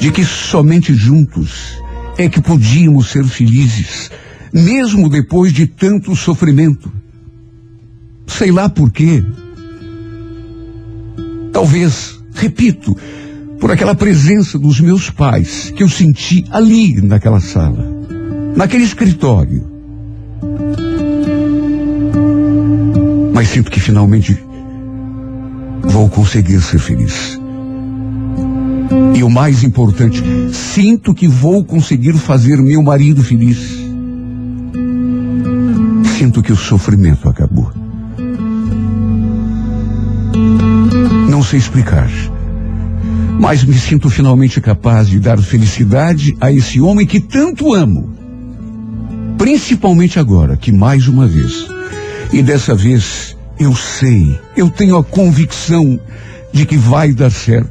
[0.00, 1.80] De que somente juntos
[2.18, 4.10] é que podíamos ser felizes,
[4.52, 6.92] mesmo depois de tanto sofrimento.
[8.26, 9.24] Sei lá por quê.
[11.52, 12.96] Talvez Repito,
[13.60, 17.86] por aquela presença dos meus pais que eu senti ali naquela sala,
[18.56, 19.68] naquele escritório.
[23.40, 24.38] Mas sinto que finalmente
[25.82, 27.40] vou conseguir ser feliz.
[29.16, 30.22] E o mais importante,
[30.52, 33.80] sinto que vou conseguir fazer meu marido feliz.
[36.18, 37.72] Sinto que o sofrimento acabou.
[41.26, 42.10] Não sei explicar.
[43.38, 48.12] Mas me sinto finalmente capaz de dar felicidade a esse homem que tanto amo.
[49.38, 51.80] Principalmente agora, que mais uma vez.
[52.32, 56.00] E dessa vez eu sei, eu tenho a convicção
[56.52, 57.70] de que vai dar certo.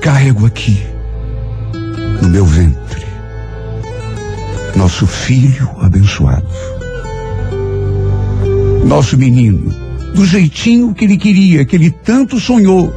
[0.00, 0.82] Carrego aqui,
[2.22, 3.06] no meu ventre,
[4.74, 6.46] nosso filho abençoado.
[8.86, 9.70] Nosso menino
[10.14, 12.92] do jeitinho que ele queria, que ele tanto sonhou.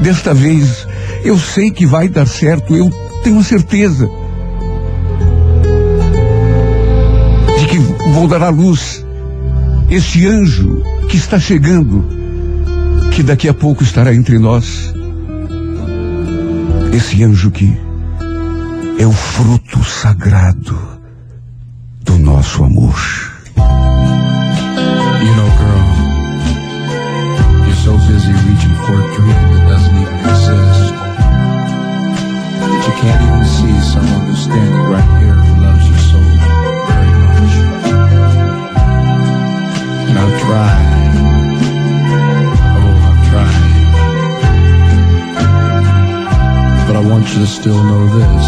[0.00, 0.86] Desta vez,
[1.24, 2.90] eu sei que vai dar certo, eu
[3.22, 4.08] tenho certeza.
[8.12, 9.04] Vou dar à luz
[9.90, 12.06] esse anjo que está chegando,
[13.10, 14.92] que daqui a pouco estará entre nós.
[16.92, 17.74] Esse anjo que
[18.98, 20.78] é o fruto sagrado
[22.04, 22.94] do nosso amor.
[23.56, 25.84] You know, girl,
[27.64, 30.92] you're so busy reaching for a dream that doesn't even exist.
[32.84, 35.31] You can't even see someone who's standing right here
[40.52, 41.14] tried.
[42.80, 43.64] Oh, I've tried.
[46.86, 48.46] But I want you to still know this.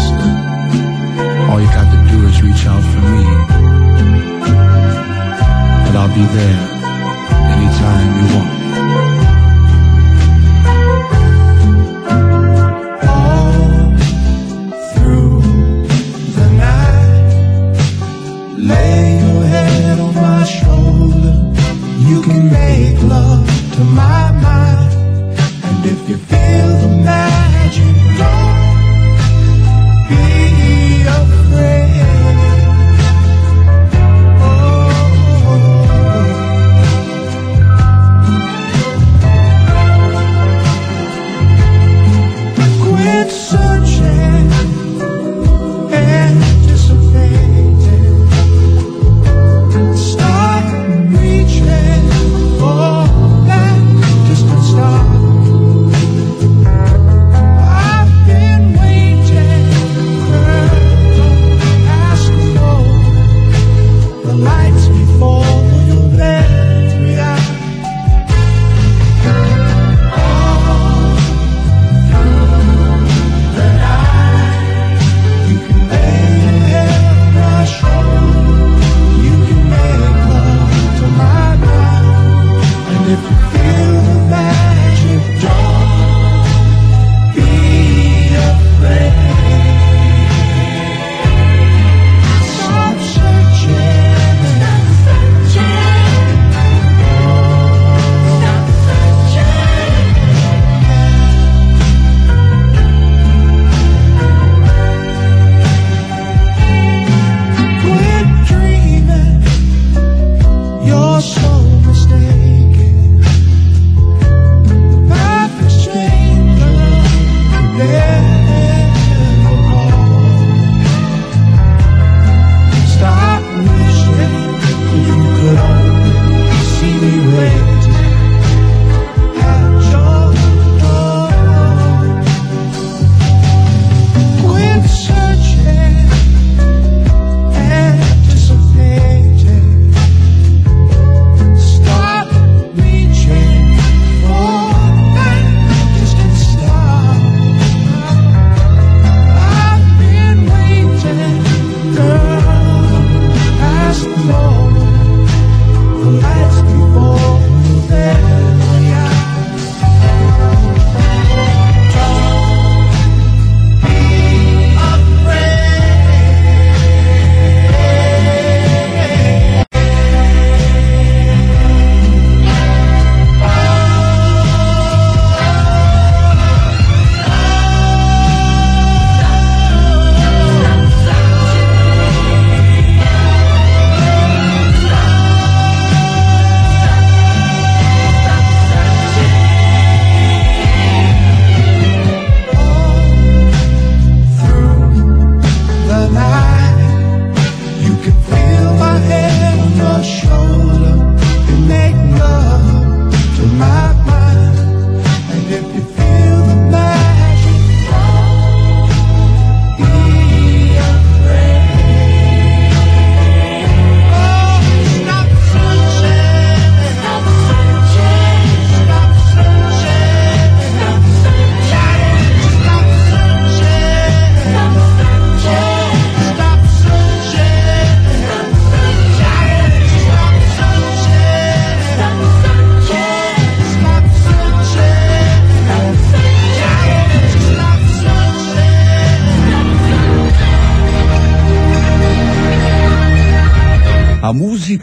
[1.49, 3.23] All you got to do is reach out for me
[5.87, 6.61] and I'll be there
[7.55, 8.64] anytime you want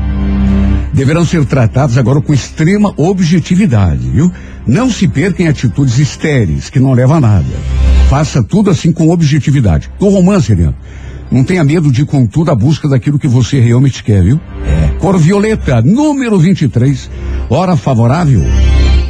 [0.92, 4.30] deverão ser tratadas agora com extrema objetividade, viu?
[4.66, 7.54] Não se perca em atitudes estéreis, que não levam a nada.
[8.08, 9.90] Faça tudo assim com objetividade.
[9.98, 10.76] Do romance, Ariane,
[11.30, 14.40] não tenha medo de ir com tudo à busca daquilo que você realmente quer, viu?
[14.64, 14.98] É.
[14.98, 17.10] Cor violeta, número 23,
[17.50, 18.42] hora favorável,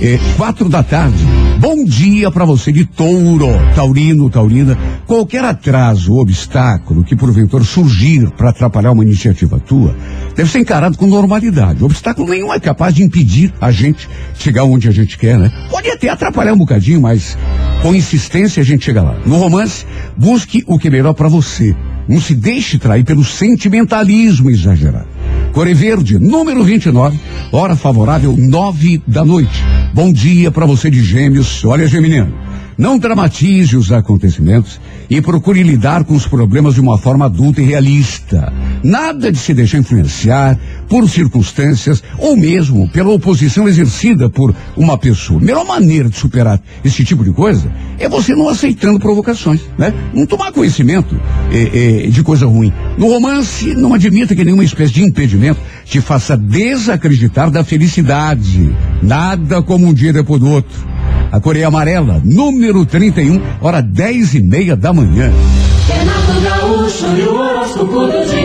[0.01, 1.25] é, quatro da tarde.
[1.59, 4.77] Bom dia para você de touro, taurino, taurina.
[5.07, 9.97] Qualquer atraso ou obstáculo que porventura surgir para atrapalhar uma iniciativa tua,
[10.35, 11.83] deve ser encarado com normalidade.
[11.83, 15.51] Obstáculo nenhum é capaz de impedir a gente chegar onde a gente quer, né?
[15.71, 17.39] Pode até atrapalhar um bocadinho, mas
[17.83, 19.17] com insistência a gente chega lá.
[19.25, 19.87] No romance,
[20.17, 21.75] busque o que é melhor para você.
[22.07, 25.16] Não se deixe trair pelo sentimentalismo exagerado.
[25.57, 27.19] Core Verde, número 29,
[27.51, 29.65] hora favorável, nove da noite.
[29.95, 31.65] Bom dia para você de Gêmeos.
[31.65, 32.31] Olha, Geminiano,
[32.79, 37.65] não dramatize os acontecimentos e procure lidar com os problemas de uma forma adulta e
[37.65, 38.53] realista.
[38.83, 40.59] Nada de se deixar influenciar
[40.89, 45.41] por circunstâncias ou mesmo pela oposição exercida por uma pessoa.
[45.41, 49.93] A melhor maneira de superar esse tipo de coisa é você não aceitando provocações, né?
[50.13, 51.19] Não tomar conhecimento
[51.51, 52.73] eh, eh, de coisa ruim.
[52.99, 58.75] No romance, não admita que nenhuma espécie de impedimento te faça desacreditar da felicidade.
[59.03, 60.96] Nada como um dia depois do outro.
[61.33, 65.33] A Coreia Amarela, número 31, hora 10 e meia da manhã.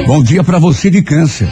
[0.07, 1.47] Bom dia para você de câncer.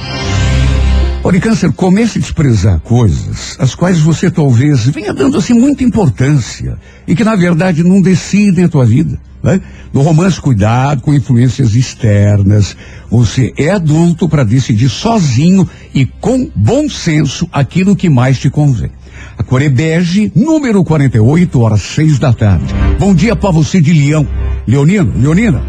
[1.24, 6.78] Olha, câncer, comece a desprezar coisas às quais você talvez venha dando assim muita importância
[7.08, 9.20] e que na verdade não decidem a tua vida.
[9.44, 9.62] Né?
[9.94, 12.76] No romance, cuidado com influências externas.
[13.10, 18.92] Você é adulto para decidir sozinho e com bom senso aquilo que mais te convém.
[19.38, 19.70] A cor é
[20.36, 22.74] número 48, horas seis da tarde.
[23.00, 24.28] Bom dia para você de Leão.
[24.68, 25.64] Leonino, Leonina,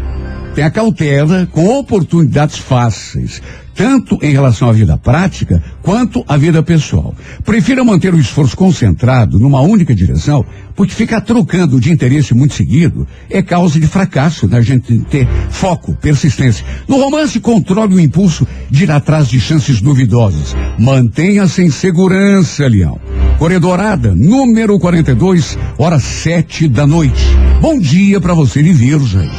[0.53, 3.41] tenha cautela com oportunidades fáceis,
[3.73, 7.15] tanto em relação à vida prática quanto à vida pessoal.
[7.43, 10.45] Prefira manter o esforço concentrado numa única direção,
[10.75, 15.95] porque ficar trocando de interesse muito seguido é causa de fracasso da gente ter foco,
[15.95, 16.65] persistência.
[16.87, 20.55] No romance, controle o impulso de ir atrás de chances duvidosas.
[20.77, 22.99] Mantenha-se em segurança, Leão.
[23.39, 27.25] Corredorada, número 42, horas sete da noite.
[27.59, 29.29] Bom dia para você de Virgem.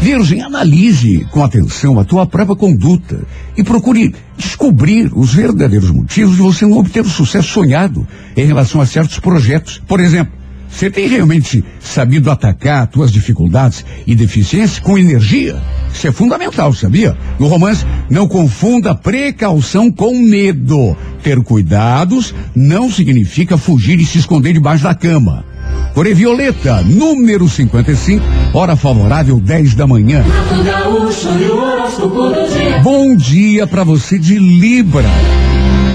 [0.00, 3.20] Virgem, analise com atenção a tua própria conduta
[3.54, 8.80] e procure descobrir os verdadeiros motivos de você não obter o sucesso sonhado em relação
[8.80, 9.80] a certos projetos.
[9.86, 10.32] Por exemplo,
[10.70, 15.60] você tem realmente sabido atacar tuas dificuldades e deficiências com energia?
[15.92, 17.14] Isso é fundamental, sabia?
[17.38, 20.96] No romance, não confunda precaução com medo.
[21.22, 25.44] Ter cuidados não significa fugir e se esconder debaixo da cama.
[25.94, 30.24] Core Violeta, número 55, hora favorável 10 da manhã.
[32.82, 35.08] Bom dia para você de Libra.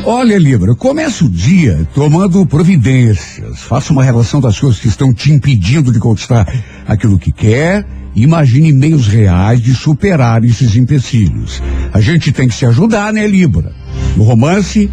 [0.03, 3.61] Olha, Libra, comece o dia tomando providências.
[3.61, 6.47] Faça uma relação das coisas que estão te impedindo de conquistar
[6.88, 7.84] aquilo que quer.
[8.15, 11.61] Imagine meios reais de superar esses empecilhos.
[11.91, 13.73] A gente tem que se ajudar, né, Libra?
[14.15, 14.89] No romance,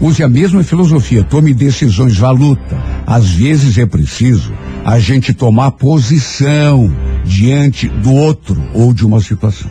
[0.00, 1.22] use a mesma filosofia.
[1.22, 2.76] Tome decisões, à luta.
[3.06, 4.52] Às vezes é preciso
[4.84, 6.90] a gente tomar posição
[7.24, 9.70] diante do outro ou de uma situação.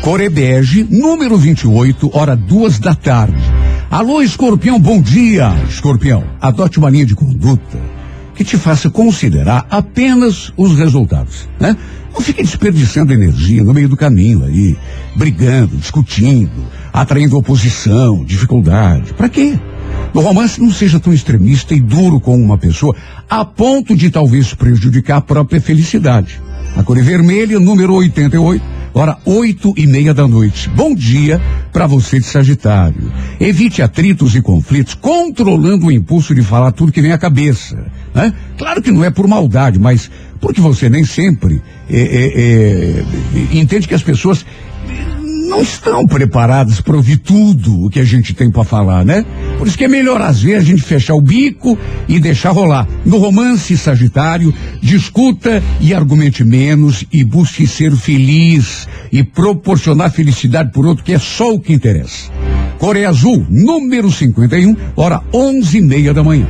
[0.00, 3.42] Corebege, número 28, hora duas da tarde.
[3.90, 5.54] Alô, escorpião, bom dia.
[5.68, 7.78] Escorpião, adote uma linha de conduta
[8.34, 11.76] que te faça considerar apenas os resultados, né?
[12.12, 14.76] Não fique desperdiçando energia no meio do caminho aí,
[15.14, 19.14] brigando, discutindo, atraindo oposição, dificuldade.
[19.14, 19.58] Para quê?
[20.14, 22.94] No romance, não seja tão extremista e duro com uma pessoa
[23.28, 26.40] a ponto de talvez prejudicar a própria felicidade.
[26.76, 28.62] A cor é vermelha, número 88,
[28.94, 30.68] hora oito e meia da noite.
[30.68, 31.40] Bom dia
[31.72, 33.10] para você de Sagitário.
[33.40, 37.76] Evite atritos e conflitos, controlando o impulso de falar tudo que vem à cabeça.
[38.14, 38.34] Né?
[38.58, 40.10] Claro que não é por maldade, mas
[40.42, 44.44] Porque você nem sempre é, é, é, entende que as pessoas
[45.52, 49.22] não estão preparadas para ouvir tudo o que a gente tem para falar, né?
[49.58, 51.78] Por isso que é melhor às vezes a gente fechar o bico
[52.08, 52.88] e deixar rolar.
[53.04, 60.86] No romance Sagitário, discuta e argumente menos e busque ser feliz e proporcionar felicidade por
[60.86, 62.30] outro, que é só o que interessa.
[62.78, 66.46] Coreia Azul, número 51, hora onze e meia da manhã.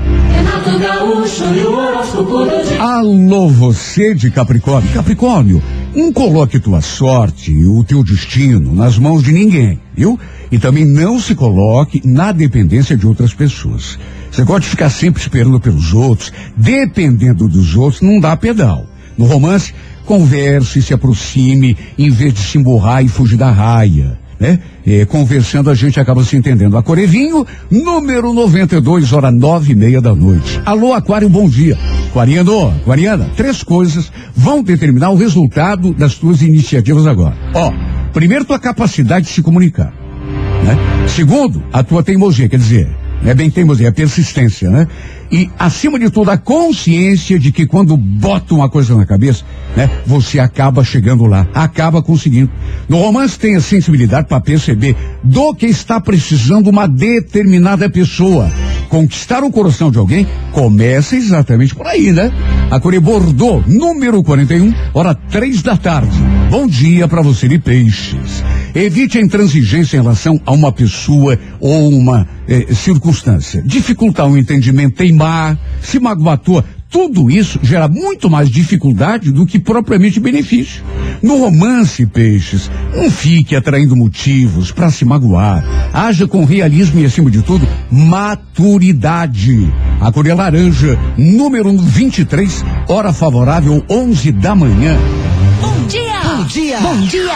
[2.79, 4.93] Alô, você de Capricórnio.
[4.93, 5.61] Capricórnio,
[5.95, 10.19] não coloque tua sorte e o teu destino nas mãos de ninguém, viu?
[10.51, 13.99] E também não se coloque na dependência de outras pessoas.
[14.31, 18.87] Você pode ficar sempre esperando pelos outros, dependendo dos outros, não dá pedal.
[19.19, 19.75] No romance,
[20.07, 24.19] converse, se aproxime, em vez de se emburrar e fugir da raia.
[24.43, 24.59] Né?
[24.85, 26.77] Eh, conversando a gente acaba se entendendo.
[26.77, 30.61] A Corevinho, número 92, hora nove e meia da noite.
[30.67, 31.79] Alô, Aquário, bom dia.
[32.09, 37.37] Aquariano, Aquariana, três coisas vão determinar o resultado das tuas iniciativas agora.
[37.55, 37.73] Ó,
[38.13, 39.95] primeiro tua capacidade de se comunicar.
[40.65, 40.77] Né?
[41.07, 42.89] Segundo, a tua teimosia, quer dizer,
[43.25, 44.87] é bem teimosia, é persistência, né?
[45.31, 49.45] E, acima de tudo, a consciência de que quando bota uma coisa na cabeça,
[49.77, 49.89] né?
[50.07, 52.51] Você acaba chegando lá, acaba conseguindo.
[52.89, 58.51] No romance tem a sensibilidade para perceber do que está precisando uma determinada pessoa.
[58.89, 62.31] Conquistar o coração de alguém começa exatamente por aí, né?
[62.71, 66.13] A Core Bordeaux, número 41, hora três da tarde.
[66.51, 68.45] Bom dia para você de peixes.
[68.75, 73.63] Evite a intransigência em relação a uma pessoa ou uma eh, circunstância.
[73.63, 76.65] Dificultar o entendimento, teimar, se magoar à toa.
[76.93, 80.85] Tudo isso gera muito mais dificuldade do que propriamente benefício.
[81.23, 85.65] No romance, peixes, não fique atraindo motivos para se magoar.
[85.91, 89.73] Haja com realismo e, acima de tudo, maturidade.
[90.01, 94.99] A cor é laranja, número 23, hora favorável, 11 da manhã.
[95.83, 96.21] Bom dia!
[96.23, 96.79] Bom dia!
[96.79, 97.35] Bom dia!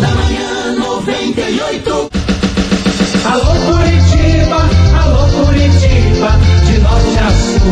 [0.00, 2.10] Da manhã 98.
[3.26, 4.60] Alô Curitiba,
[4.98, 6.30] alô Curitiba,
[6.64, 7.68] de norte a sul.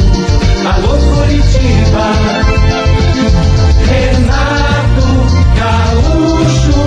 [0.74, 2.04] Alô Curitiba,
[3.88, 5.08] Renato
[5.56, 6.80] Gaúcho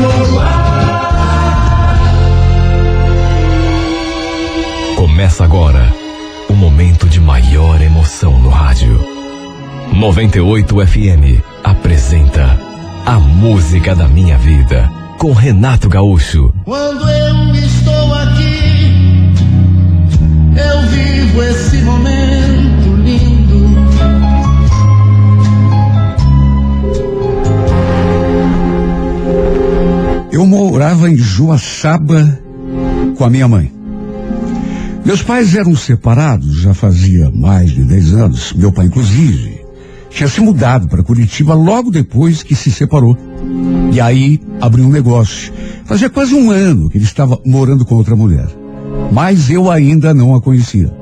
[0.00, 1.98] no ar.
[4.96, 5.92] Começa agora
[6.48, 8.98] o momento de maior emoção no rádio.
[9.92, 12.67] 98 FM apresenta
[13.06, 16.54] A Música da Minha Vida com Renato Gaúcho.
[16.64, 19.34] Quando eu estou aqui,
[20.56, 23.68] eu vivo esse momento lindo.
[30.30, 32.38] Eu morava em Joaçaba
[33.16, 33.72] com a minha mãe.
[35.04, 38.52] Meus pais eram separados já fazia mais de 10 anos.
[38.52, 39.57] Meu pai, inclusive,
[40.18, 43.16] tinha se mudado para Curitiba logo depois que se separou.
[43.92, 45.52] E aí abriu um negócio.
[45.84, 48.48] Fazia quase um ano que ele estava morando com outra mulher.
[49.12, 50.92] Mas eu ainda não a conhecia.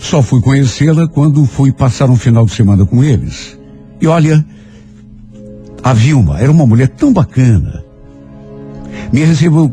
[0.00, 3.56] Só fui conhecê-la quando fui passar um final de semana com eles.
[4.00, 4.44] E olha,
[5.80, 7.84] a Vilma era uma mulher tão bacana.
[9.12, 9.72] Me recebeu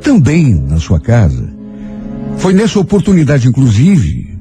[0.00, 1.52] tão bem na sua casa.
[2.38, 4.38] Foi nessa oportunidade, inclusive,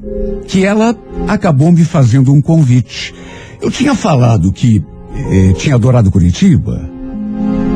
[0.47, 0.95] que ela
[1.28, 3.14] acabou me fazendo um convite.
[3.62, 4.84] Eu tinha falado que
[5.32, 6.89] eh, tinha adorado Curitiba,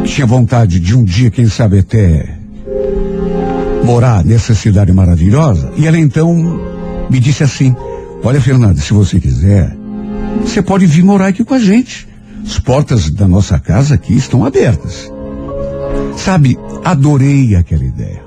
[0.06, 2.38] tinha vontade de um dia, quem sabe até
[3.84, 5.72] morar nessa cidade maravilhosa.
[5.78, 6.60] E ela então
[7.10, 7.76] me disse assim:
[8.24, 9.76] Olha, Fernanda, se você quiser,
[10.42, 12.08] você pode vir morar aqui com a gente.
[12.46, 15.12] As portas da nossa casa aqui estão abertas.
[16.18, 18.22] Sabe, adorei aquela ideia.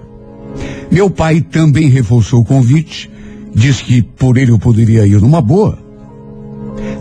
[0.91, 3.11] Meu pai também reforçou o convite,
[3.55, 5.84] disse que por ele eu poderia ir numa boa.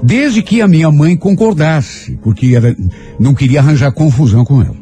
[0.04, 2.76] Desde que a minha mãe concordasse, porque ela
[3.18, 4.76] não queria arranjar confusão com ela.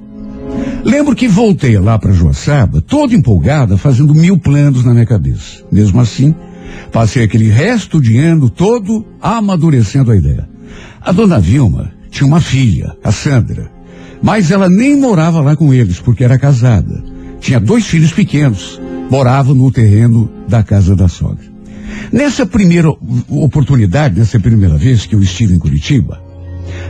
[0.83, 5.63] Lembro que voltei lá para Joaçaba, toda empolgada, fazendo mil planos na minha cabeça.
[5.71, 6.33] Mesmo assim,
[6.91, 10.49] passei aquele resto de ano todo amadurecendo a ideia.
[10.99, 13.71] A dona Vilma tinha uma filha, a Sandra,
[14.23, 17.03] mas ela nem morava lá com eles, porque era casada.
[17.39, 21.50] Tinha dois filhos pequenos, morava no terreno da casa da sogra.
[22.11, 22.89] Nessa primeira
[23.29, 26.21] oportunidade, nessa primeira vez que eu estive em Curitiba,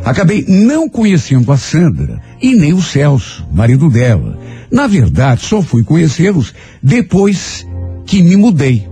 [0.04, 4.40] acabei não conhecendo a Sandra e nem o Celso, marido dela.
[4.72, 7.68] Na verdade, só fui conhecê-los depois
[8.06, 8.88] que me mudei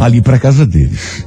[0.00, 1.26] ali para casa deles.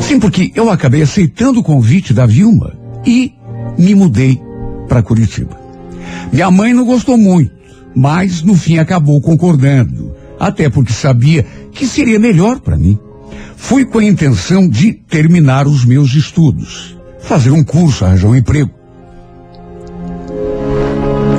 [0.00, 2.72] Sim, porque eu acabei aceitando o convite da Vilma
[3.06, 3.32] e
[3.78, 4.40] me mudei
[4.88, 5.58] para Curitiba.
[6.32, 7.52] Minha mãe não gostou muito,
[7.94, 12.98] mas no fim acabou concordando, até porque sabia que seria melhor para mim.
[13.56, 16.96] Fui com a intenção de terminar os meus estudos.
[17.20, 18.70] fazer um curso, arranjar um emprego.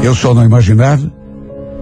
[0.04, 1.14] Eu só não imaginava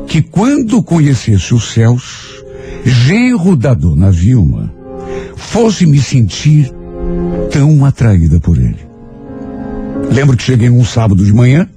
[0.08, 2.44] que quando conhecesse os céus,
[2.84, 4.74] genro da dona Vilma,
[5.36, 6.70] fosse me sentir
[7.52, 8.80] tão atraída por ele.
[10.12, 11.68] Lembro que cheguei num sábado de manhã,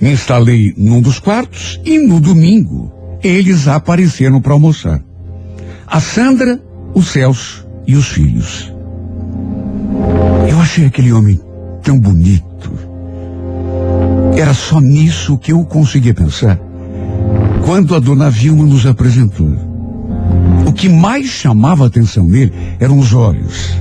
[0.00, 5.02] me instalei num dos quartos e no domingo eles apareceram para almoçar.
[5.86, 6.60] A Sandra,
[6.94, 8.72] o Celso e os filhos.
[10.48, 11.40] Eu achei aquele homem
[11.82, 12.72] tão bonito.
[14.36, 16.58] Era só nisso que eu conseguia pensar.
[17.64, 19.50] Quando a dona Vilma nos apresentou.
[20.66, 23.72] O que mais chamava a atenção nele eram os olhos.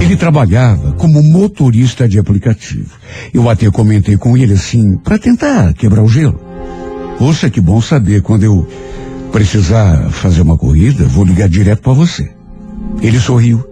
[0.00, 2.90] Ele trabalhava como motorista de aplicativo.
[3.32, 6.38] Eu até comentei com ele assim, para tentar quebrar o gelo.
[7.18, 8.68] Poxa, que bom saber quando eu
[9.34, 12.30] precisar fazer uma corrida, vou ligar direto para você.
[13.02, 13.64] Ele sorriu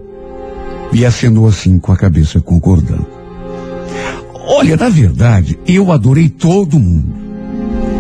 [0.93, 3.07] e acenou assim com a cabeça concordando.
[4.49, 7.15] Olha, na verdade, eu adorei todo mundo.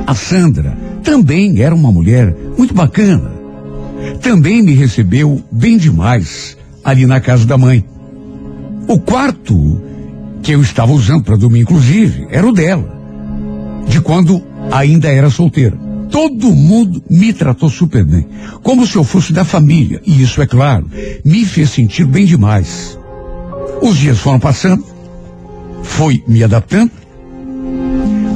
[0.04, 3.30] A Sandra também era uma mulher muito bacana.
[4.20, 7.84] Também me recebeu bem demais ali na casa da mãe.
[8.88, 9.80] O quarto
[10.42, 12.92] que eu estava usando para dormir, inclusive, era o dela.
[13.86, 15.91] De quando ainda era solteira.
[16.12, 18.28] Todo mundo me tratou super bem,
[18.62, 20.00] como se eu fosse da família.
[20.06, 20.86] E isso, é claro,
[21.24, 22.98] me fez sentir bem demais.
[23.80, 24.84] Os dias foram passando,
[25.82, 26.92] fui me adaptando,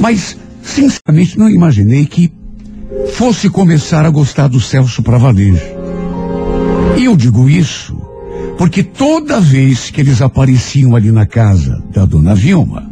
[0.01, 2.33] mas, sinceramente, não imaginei que
[3.12, 5.62] fosse começar a gostar do Celso para valer.
[6.97, 7.97] E eu digo isso
[8.57, 12.91] porque toda vez que eles apareciam ali na casa da dona Vilma,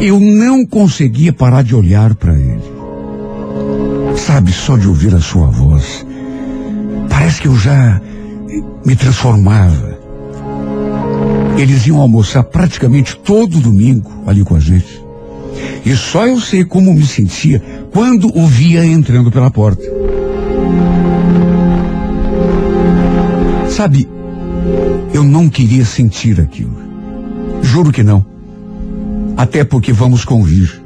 [0.00, 2.77] eu não conseguia parar de olhar para ele.
[4.26, 6.06] Sabe, só de ouvir a sua voz,
[7.08, 8.00] parece que eu já
[8.84, 9.98] me transformava.
[11.56, 15.02] Eles iam almoçar praticamente todo domingo ali com a gente.
[15.84, 17.62] E só eu sei como me sentia
[17.92, 19.82] quando o via entrando pela porta.
[23.70, 24.08] Sabe,
[25.14, 26.76] eu não queria sentir aquilo.
[27.62, 28.24] Juro que não.
[29.36, 30.82] Até porque vamos convir.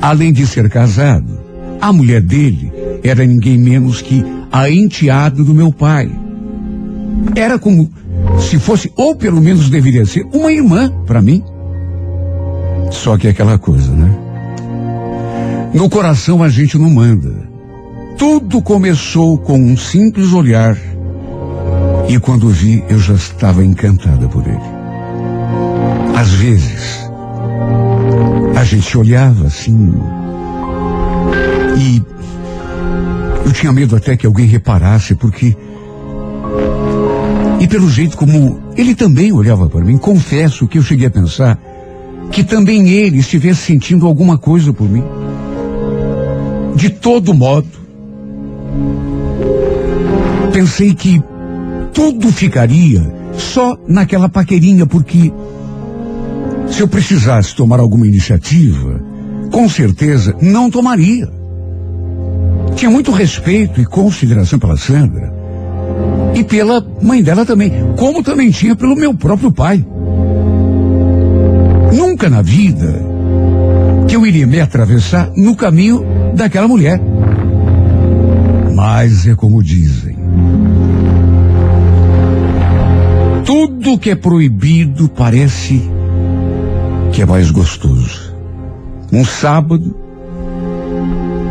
[0.00, 1.39] Além de ser casado,
[1.80, 2.72] a mulher dele
[3.02, 6.10] era ninguém menos que a enteada do meu pai.
[7.34, 7.90] Era como
[8.38, 11.42] se fosse, ou pelo menos deveria ser, uma irmã para mim.
[12.90, 14.10] Só que é aquela coisa, né?
[15.72, 17.48] No coração a gente não manda.
[18.18, 20.76] Tudo começou com um simples olhar
[22.10, 24.58] e quando vi, eu já estava encantada por ele.
[26.16, 27.08] Às vezes,
[28.56, 29.94] a gente olhava assim.
[31.76, 32.02] E
[33.44, 35.56] eu tinha medo até que alguém reparasse, porque.
[37.60, 41.58] E pelo jeito como ele também olhava para mim, confesso que eu cheguei a pensar
[42.30, 45.02] que também ele estivesse sentindo alguma coisa por mim.
[46.74, 47.68] De todo modo,
[50.52, 51.22] pensei que
[51.92, 53.02] tudo ficaria
[53.36, 55.32] só naquela paquerinha, porque
[56.68, 59.02] se eu precisasse tomar alguma iniciativa,
[59.50, 61.39] com certeza não tomaria.
[62.74, 65.32] Tinha muito respeito e consideração pela Sandra.
[66.34, 69.84] E pela mãe dela também, como também tinha pelo meu próprio pai.
[71.92, 73.10] Nunca na vida
[74.08, 76.04] que eu iria me atravessar no caminho
[76.34, 77.00] daquela mulher.
[78.74, 80.16] Mas é como dizem,
[83.44, 85.82] tudo que é proibido parece
[87.12, 88.34] que é mais gostoso.
[89.12, 89.96] Um sábado,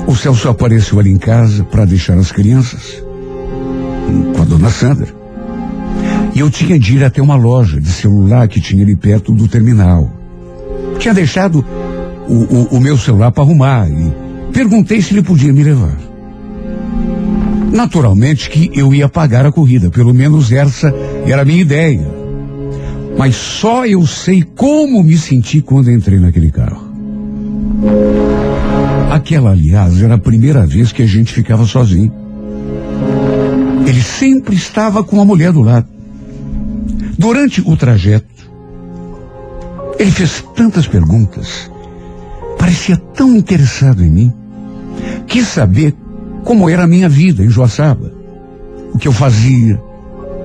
[0.09, 3.03] o Celso apareceu ali em casa para deixar as crianças
[4.35, 5.07] com a dona Sandra.
[6.33, 9.47] E eu tinha de ir até uma loja de celular que tinha ali perto do
[9.47, 10.11] terminal.
[10.97, 11.63] Tinha deixado
[12.27, 14.11] o, o, o meu celular para arrumar e
[14.51, 15.95] perguntei se ele podia me levar.
[17.71, 20.91] Naturalmente que eu ia pagar a corrida, pelo menos essa
[21.27, 22.07] era a minha ideia.
[23.15, 26.89] Mas só eu sei como me senti quando entrei naquele carro.
[29.09, 32.13] Aquela, aliás, era a primeira vez que a gente ficava sozinho.
[33.87, 35.87] Ele sempre estava com a mulher do lado.
[37.17, 38.27] Durante o trajeto,
[39.97, 41.71] ele fez tantas perguntas,
[42.57, 44.33] parecia tão interessado em mim.
[45.25, 45.95] Quis saber
[46.43, 48.13] como era a minha vida em Joaçaba,
[48.93, 49.81] o que eu fazia,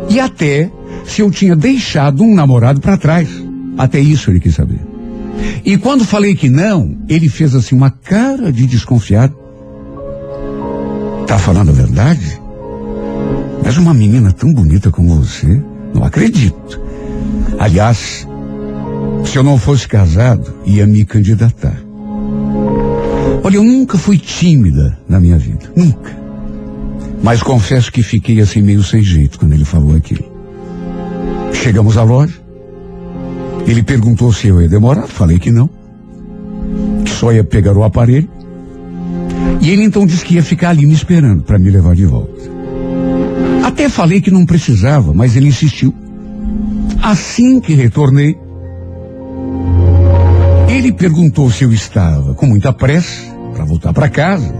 [0.08, 0.70] e até
[1.04, 3.28] se eu tinha deixado um namorado para trás.
[3.76, 4.93] Até isso ele quis saber.
[5.64, 9.34] E quando falei que não, ele fez assim uma cara de desconfiado.
[11.26, 12.40] Tá falando a verdade?
[13.64, 15.62] Mas uma menina tão bonita como você,
[15.94, 16.80] não acredito.
[17.58, 18.26] Aliás,
[19.24, 21.76] se eu não fosse casado, ia me candidatar.
[23.42, 25.70] Olha, eu nunca fui tímida na minha vida.
[25.74, 26.14] Nunca.
[27.22, 30.24] Mas confesso que fiquei assim meio sem jeito quando ele falou aquilo.
[31.54, 32.43] Chegamos à loja.
[33.66, 35.06] Ele perguntou se eu ia demorar.
[35.06, 35.68] Falei que não.
[37.04, 38.28] Que só ia pegar o aparelho.
[39.60, 42.52] E ele então disse que ia ficar ali me esperando para me levar de volta.
[43.62, 45.94] Até falei que não precisava, mas ele insistiu.
[47.02, 48.36] Assim que retornei,
[50.68, 54.54] ele perguntou se eu estava com muita pressa para voltar para casa,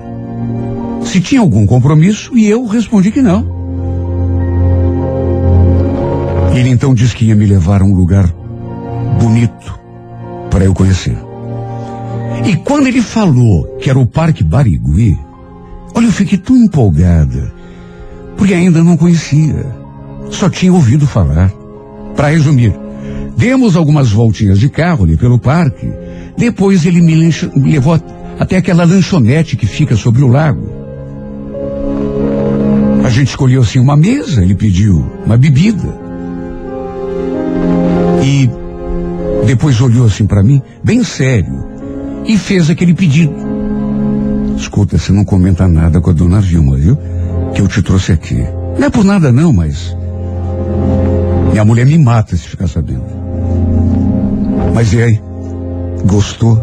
[1.03, 3.53] se tinha algum compromisso e eu respondi que não.
[6.55, 8.33] Ele então disse que ia me levar a um lugar
[9.25, 9.79] bonito
[10.51, 11.17] para eu conhecer.
[12.47, 15.19] E quando ele falou que era o Parque Barigui,
[15.95, 17.53] olha, eu fiquei tão empolgada,
[18.37, 19.67] porque ainda não conhecia,
[20.31, 21.51] só tinha ouvido falar.
[22.15, 22.73] Para resumir,
[23.37, 25.91] demos algumas voltinhas de carro ali pelo parque
[26.37, 27.15] depois ele me,
[27.57, 28.01] me levou
[28.39, 30.69] até aquela lanchonete que fica sobre o lago.
[33.05, 36.05] A gente escolheu assim uma mesa, ele pediu uma bebida.
[38.23, 38.51] E
[39.47, 41.65] depois olhou assim para mim, bem sério,
[42.27, 43.35] e fez aquele pedido.
[44.57, 46.99] Escuta, você não comenta nada com a dona Vilma, viu?
[47.55, 48.43] Que eu te trouxe aqui.
[48.79, 49.95] Não é por nada não, mas
[51.53, 53.05] minha mulher me mata se ficar sabendo.
[54.75, 55.21] Mas e aí?
[56.05, 56.57] Gostou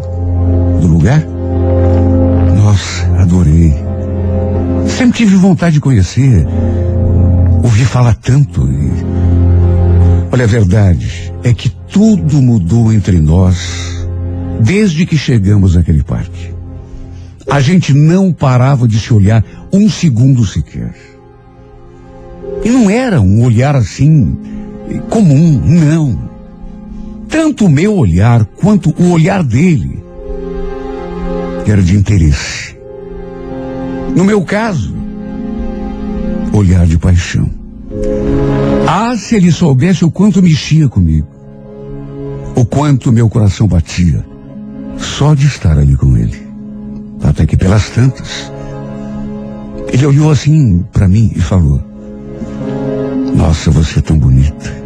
[0.80, 1.24] do lugar?
[2.56, 3.74] Nossa, adorei.
[4.86, 6.46] Sempre tive vontade de conhecer.
[7.62, 8.92] Ouvi falar tanto e.
[10.30, 14.06] Olha, a verdade é que tudo mudou entre nós
[14.60, 16.52] desde que chegamos naquele parque.
[17.48, 20.94] A gente não parava de se olhar um segundo sequer.
[22.64, 24.36] E não era um olhar assim
[25.08, 26.32] comum, não
[27.32, 30.04] tanto o meu olhar quanto o olhar dele
[31.66, 32.76] era de interesse.
[34.14, 34.94] No meu caso,
[36.52, 37.48] olhar de paixão.
[38.86, 41.26] Ah, se ele soubesse o quanto mexia comigo,
[42.54, 44.24] o quanto meu coração batia,
[44.98, 46.46] só de estar ali com ele.
[47.22, 48.52] Até que pelas tantas,
[49.92, 51.82] ele olhou assim para mim e falou:
[53.34, 54.82] Nossa, você é tão bonita.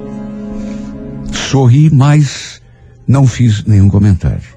[1.33, 2.61] Sorri, mas
[3.07, 4.57] não fiz nenhum comentário.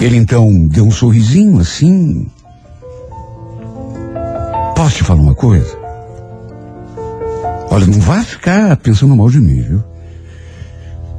[0.00, 2.26] Ele então deu um sorrisinho assim.
[4.74, 5.78] Posso te falar uma coisa?
[7.70, 9.91] Olha, não vai ficar pensando mal de mim, viu?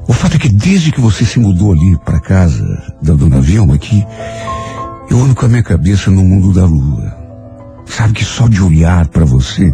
[0.08, 3.76] O fato é que desde que você se mudou ali para casa da dona Vilma
[3.76, 4.06] aqui,
[5.10, 7.16] eu ando com a minha cabeça no mundo da lua.
[7.86, 9.74] Sabe que só de olhar para você,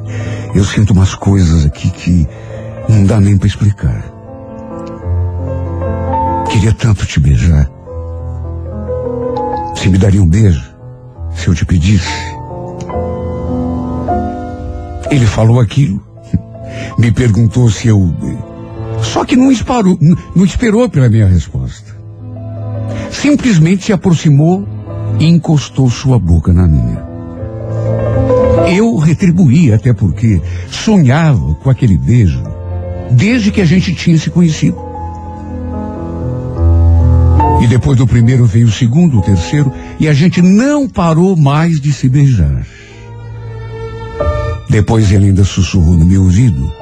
[0.54, 2.28] eu sinto umas coisas aqui que
[2.88, 4.04] não dá nem para explicar.
[6.52, 7.70] Queria tanto te beijar.
[9.76, 10.76] Você me daria um beijo
[11.36, 12.10] se eu te pedisse?
[15.10, 16.04] Ele falou aquilo.
[17.00, 18.14] Me perguntou se eu.
[19.02, 19.98] Só que não esperou,
[20.36, 21.96] não esperou pela minha resposta.
[23.12, 24.68] Simplesmente se aproximou
[25.20, 27.04] e encostou sua boca na minha.
[28.68, 32.42] Eu retribuí, até porque sonhava com aquele beijo
[33.12, 34.78] desde que a gente tinha se conhecido.
[37.62, 41.82] E depois do primeiro veio o segundo, o terceiro, e a gente não parou mais
[41.82, 42.66] de se beijar.
[44.70, 46.79] Depois ele ainda sussurrou no meu ouvido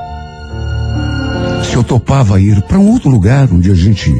[1.77, 4.11] eu topava ir para um outro lugar onde a gente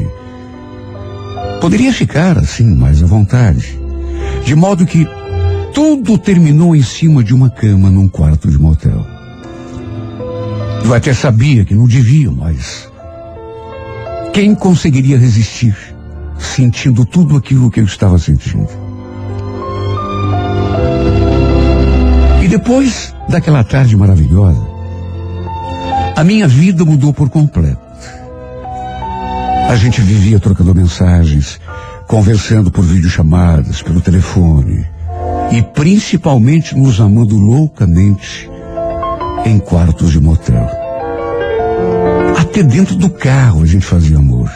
[1.60, 3.76] poderia ficar assim mais à vontade.
[4.44, 5.04] De modo que
[5.74, 9.04] tudo terminou em cima de uma cama num quarto de motel.
[10.84, 12.88] Eu até sabia que não devia, mas
[14.32, 15.76] quem conseguiria resistir
[16.38, 18.68] sentindo tudo aquilo que eu estava sentindo?
[22.40, 24.64] E depois daquela tarde maravilhosa,
[26.18, 27.78] a minha vida mudou por completo.
[29.68, 31.60] A gente vivia trocando mensagens,
[32.08, 34.84] conversando por videochamadas, pelo telefone,
[35.52, 38.50] e principalmente nos amando loucamente
[39.44, 40.68] em quartos de motel.
[42.36, 44.50] Até dentro do carro a gente fazia amor.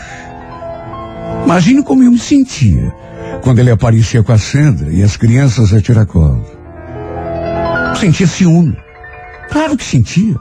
[1.45, 2.93] Imagine como eu me sentia
[3.41, 6.45] quando ele aparecia com a Sandra e as crianças a tiracolo.
[8.01, 8.77] Sentia ciúme.
[9.49, 10.35] Claro que sentia.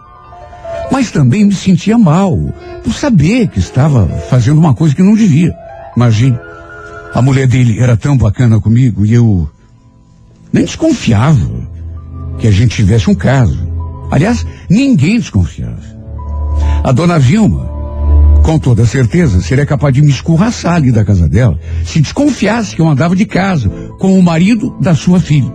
[0.92, 2.38] Mas também me sentia mal
[2.84, 5.56] por saber que estava fazendo uma coisa que não devia.
[5.96, 6.38] Imagine,
[7.14, 9.50] a mulher dele era tão bacana comigo e eu
[10.52, 11.50] nem desconfiava
[12.38, 13.60] que a gente tivesse um caso.
[14.12, 15.80] Aliás, ninguém desconfiava.
[16.84, 17.70] A dona Vilma
[18.44, 22.82] Com toda certeza, seria capaz de me escorraçar ali da casa dela se desconfiasse que
[22.82, 23.70] eu andava de casa
[24.00, 25.52] com o marido da sua filha.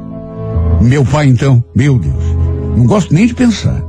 [0.81, 2.25] Meu pai, então, meu Deus,
[2.77, 3.83] não gosto nem de pensar.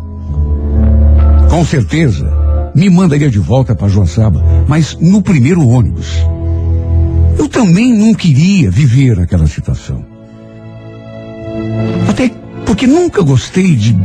[1.57, 2.31] Com certeza,
[2.75, 6.05] me mandaria de volta para Joaçaba, mas no primeiro ônibus.
[7.35, 10.05] Eu também não queria viver aquela situação.
[12.07, 12.29] Até
[12.63, 13.97] porque nunca gostei de,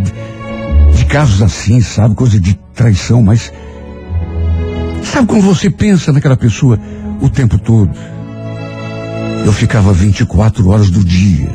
[0.96, 2.14] de casos assim, sabe?
[2.14, 3.52] Coisa de traição, mas
[5.04, 6.80] Sabe quando você pensa naquela pessoa
[7.20, 7.92] o tempo todo?
[9.44, 11.50] Eu ficava 24 horas do dia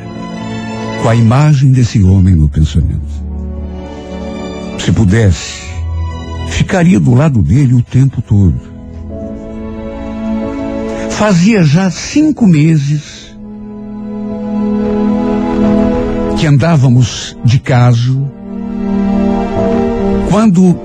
[1.01, 3.01] com a imagem desse homem no pensamento.
[4.77, 5.66] Se pudesse,
[6.47, 8.59] ficaria do lado dele o tempo todo.
[11.11, 13.35] Fazia já cinco meses
[16.37, 18.29] que andávamos de caso
[20.29, 20.79] quando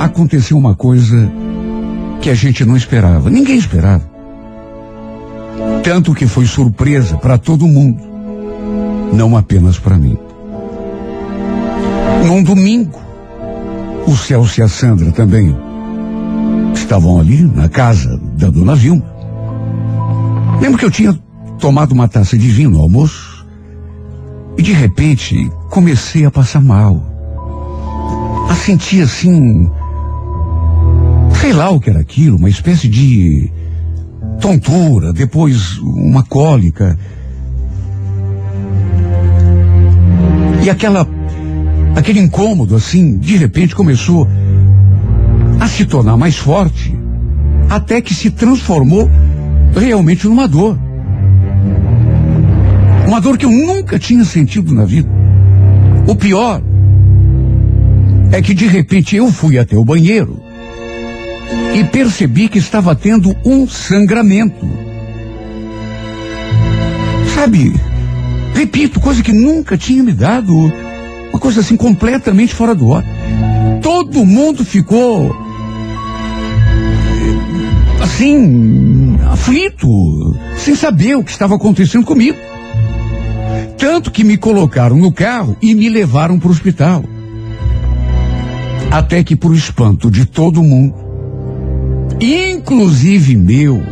[0.00, 1.30] aconteceu uma coisa
[2.20, 3.30] que a gente não esperava.
[3.30, 4.04] Ninguém esperava.
[5.82, 8.02] Tanto que foi surpresa para todo mundo,
[9.12, 10.18] não apenas para mim.
[12.26, 13.00] Num domingo,
[14.10, 15.56] o Celso e a Sandra também
[16.74, 19.04] estavam ali na casa da dona Vilma.
[20.60, 21.12] Lembro que eu tinha
[21.60, 23.46] tomado uma taça de vinho no almoço
[24.58, 27.00] e de repente comecei a passar mal.
[28.48, 29.70] A sentir assim
[31.40, 33.48] sei lá o que era aquilo, uma espécie de
[34.40, 36.98] tontura, depois uma cólica.
[40.64, 41.06] E aquela,
[41.94, 44.28] aquele incômodo assim, de repente começou
[45.58, 46.96] a se tornar mais forte,
[47.68, 49.10] até que se transformou
[49.74, 50.78] realmente numa dor.
[53.06, 55.08] Uma dor que eu nunca tinha sentido na vida.
[56.06, 56.62] O pior
[58.32, 60.40] é que de repente eu fui até o banheiro
[61.74, 64.66] e percebi que estava tendo um sangramento.
[67.34, 67.74] Sabe,
[68.54, 70.72] repito, coisa que nunca tinha me dado,
[71.30, 73.04] uma coisa assim completamente fora do ar.
[73.82, 75.34] Todo mundo ficou
[78.02, 82.36] assim, aflito, sem saber o que estava acontecendo comigo.
[83.78, 87.02] Tanto que me colocaram no carro e me levaram para o hospital.
[88.90, 90.94] Até que, por espanto de todo mundo,
[92.20, 93.82] inclusive meu.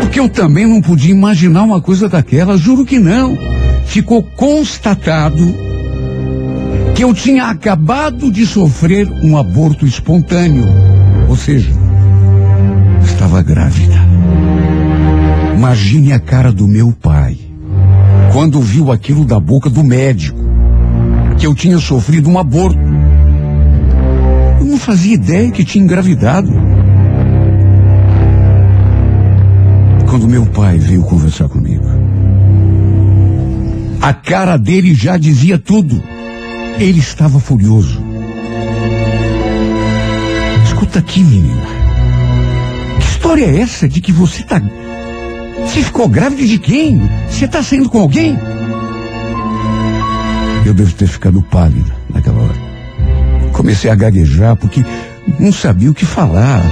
[0.00, 3.36] Porque eu também não podia imaginar uma coisa daquela, juro que não.
[3.84, 5.63] Ficou constatado
[6.94, 10.66] que eu tinha acabado de sofrer um aborto espontâneo.
[11.28, 11.70] Ou seja,
[13.04, 13.96] estava grávida.
[15.56, 17.38] Imagine a cara do meu pai
[18.32, 20.38] quando viu aquilo da boca do médico,
[21.38, 22.78] que eu tinha sofrido um aborto
[24.74, 26.50] não fazia ideia que tinha engravidado.
[30.08, 31.84] Quando meu pai veio conversar comigo,
[34.00, 36.02] a cara dele já dizia tudo.
[36.78, 38.02] Ele estava furioso.
[40.64, 41.62] Escuta aqui, menina.
[42.98, 44.60] Que história é essa de que você está.
[45.60, 47.00] Você ficou grávida de quem?
[47.28, 48.36] Você está saindo com alguém?
[50.66, 52.54] Eu devo ter ficado pálida naquela hora.
[53.52, 54.84] Comecei a gaguejar porque
[55.38, 56.62] não sabia o que falar.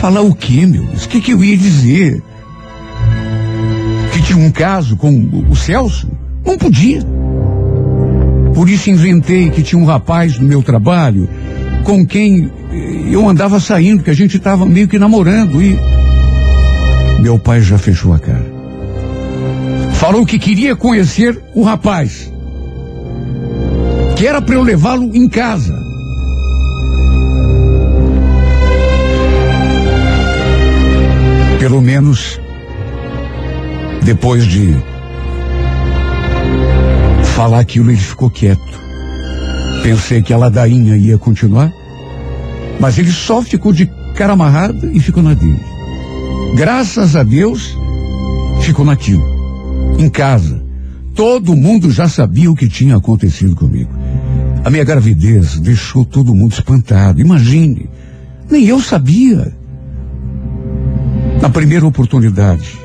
[0.00, 0.82] Falar o quê, meu?
[0.82, 2.22] O que, que eu ia dizer?
[4.12, 6.10] Que tinha um caso com o Celso?
[6.44, 7.06] Não podia.
[8.54, 11.28] Por isso inventei que tinha um rapaz no meu trabalho
[11.84, 12.50] com quem
[13.10, 15.78] eu andava saindo, que a gente estava meio que namorando e
[17.20, 18.52] meu pai já fechou a cara.
[19.92, 22.32] Falou que queria conhecer o rapaz.
[24.16, 25.80] Que era para eu levá-lo em casa.
[31.58, 32.40] Pelo menos,
[34.02, 34.76] depois de
[37.32, 38.80] falar aquilo, ele ficou quieto.
[39.82, 41.72] Pensei que a ladainha ia continuar,
[42.78, 45.60] mas ele só ficou de cara amarrada e ficou na dele.
[46.54, 47.76] Graças a Deus,
[48.60, 49.24] ficou naquilo.
[49.98, 50.62] Em casa,
[51.14, 53.90] todo mundo já sabia o que tinha acontecido comigo.
[54.64, 57.20] A minha gravidez deixou todo mundo espantado.
[57.20, 57.88] Imagine,
[58.50, 59.56] nem eu sabia.
[61.40, 62.78] Na primeira oportunidade,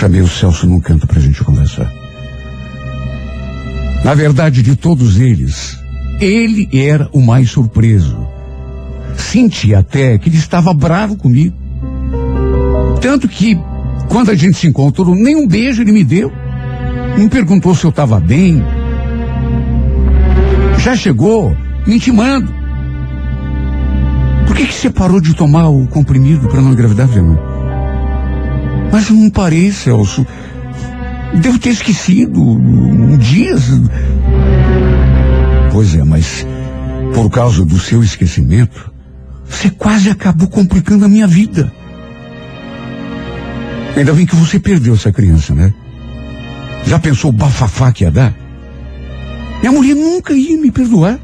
[0.00, 1.92] chamei o Celso num canto para a gente conversar.
[4.02, 5.78] Na verdade, de todos eles,
[6.18, 8.26] ele era o mais surpreso.
[9.14, 11.54] Senti até que ele estava bravo comigo.
[13.02, 13.58] Tanto que,
[14.08, 16.32] quando a gente se encontrou, nem um beijo ele me deu.
[17.18, 18.64] Não perguntou se eu estava bem.
[20.78, 21.54] Já chegou
[21.86, 22.50] me intimando.
[24.46, 27.49] Por que, que você parou de tomar o comprimido para não engravidar, Fernando?
[28.92, 30.26] Mas não parei, Celso.
[31.40, 33.54] Devo ter esquecido um dia.
[35.72, 36.46] Pois é, mas
[37.14, 38.92] por causa do seu esquecimento,
[39.48, 41.72] você quase acabou complicando a minha vida.
[43.96, 45.72] Ainda bem que você perdeu essa criança, né?
[46.86, 48.34] Já pensou o bafafá que ia dar?
[49.60, 51.18] Minha mulher nunca ia me perdoar.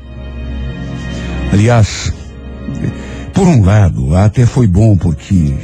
[1.52, 2.12] Aliás,
[3.32, 5.54] por um lado, até foi bom porque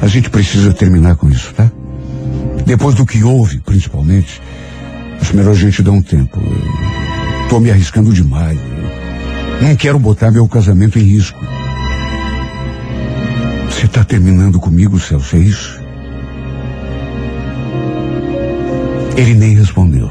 [0.00, 1.70] a gente precisa terminar com isso, tá?
[2.64, 4.40] Depois do que houve, principalmente,
[5.20, 6.38] acho melhor a gente dar um tempo.
[6.40, 8.58] Eu tô me arriscando demais.
[9.60, 11.38] Não quero botar meu casamento em risco.
[13.68, 15.80] Você tá terminando comigo, Celso, é isso?
[19.16, 20.10] Ele nem respondeu.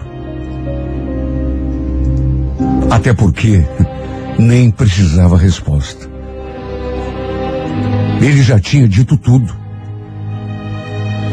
[2.92, 3.64] Até porque
[4.38, 6.08] nem precisava resposta.
[8.22, 9.59] Ele já tinha dito tudo.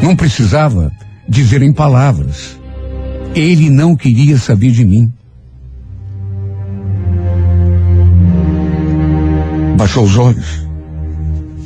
[0.01, 0.91] Não precisava
[1.27, 2.59] dizer em palavras.
[3.35, 5.11] Ele não queria saber de mim.
[9.77, 10.67] Baixou os olhos.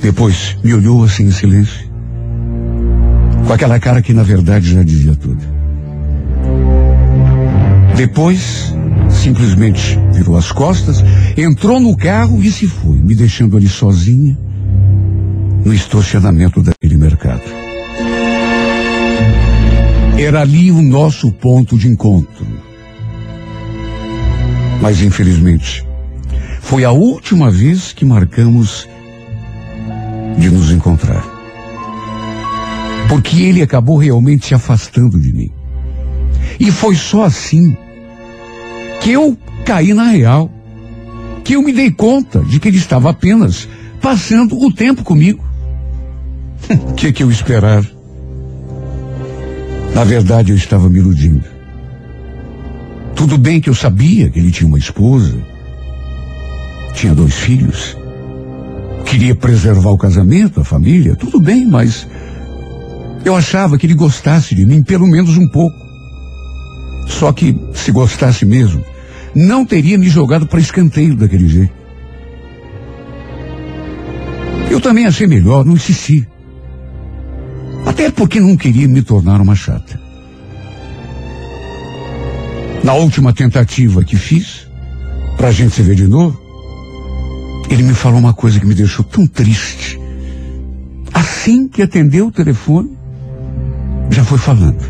[0.02, 1.90] Depois me olhou assim em silêncio.
[3.46, 5.42] Com aquela cara que na verdade já dizia tudo.
[7.96, 8.74] Depois,
[9.10, 11.04] simplesmente virou as costas,
[11.38, 14.36] entrou no carro e se foi, me deixando ali sozinha
[15.64, 16.81] no estacionamento daquele
[20.22, 22.46] Era ali o nosso ponto de encontro.
[24.80, 25.84] Mas infelizmente,
[26.60, 28.88] foi a última vez que marcamos
[30.38, 31.26] de nos encontrar.
[33.10, 35.50] Porque ele acabou realmente se afastando de mim.
[36.60, 37.76] E foi só assim
[39.02, 40.52] que eu caí na real.
[41.44, 43.68] Que eu me dei conta de que ele estava apenas
[44.00, 45.44] passando o tempo comigo.
[46.92, 48.01] O que, que eu esperava?
[49.94, 51.44] Na verdade, eu estava me iludindo.
[53.16, 55.38] Tudo bem que eu sabia que ele tinha uma esposa,
[56.94, 57.96] tinha dois filhos,
[59.06, 62.08] queria preservar o casamento, a família, tudo bem, mas
[63.24, 65.78] eu achava que ele gostasse de mim pelo menos um pouco.
[67.08, 68.84] Só que, se gostasse mesmo,
[69.36, 71.74] não teria me jogado para escanteio daquele jeito.
[74.70, 76.28] Eu também achei melhor não insistir.
[77.92, 80.00] Até porque não queria me tornar uma chata.
[82.86, 84.66] Na última tentativa que fiz,
[85.36, 86.42] para a gente se ver de novo,
[87.70, 90.00] ele me falou uma coisa que me deixou tão triste.
[91.14, 92.98] Assim que atendeu o telefone,
[94.10, 94.82] já foi falando.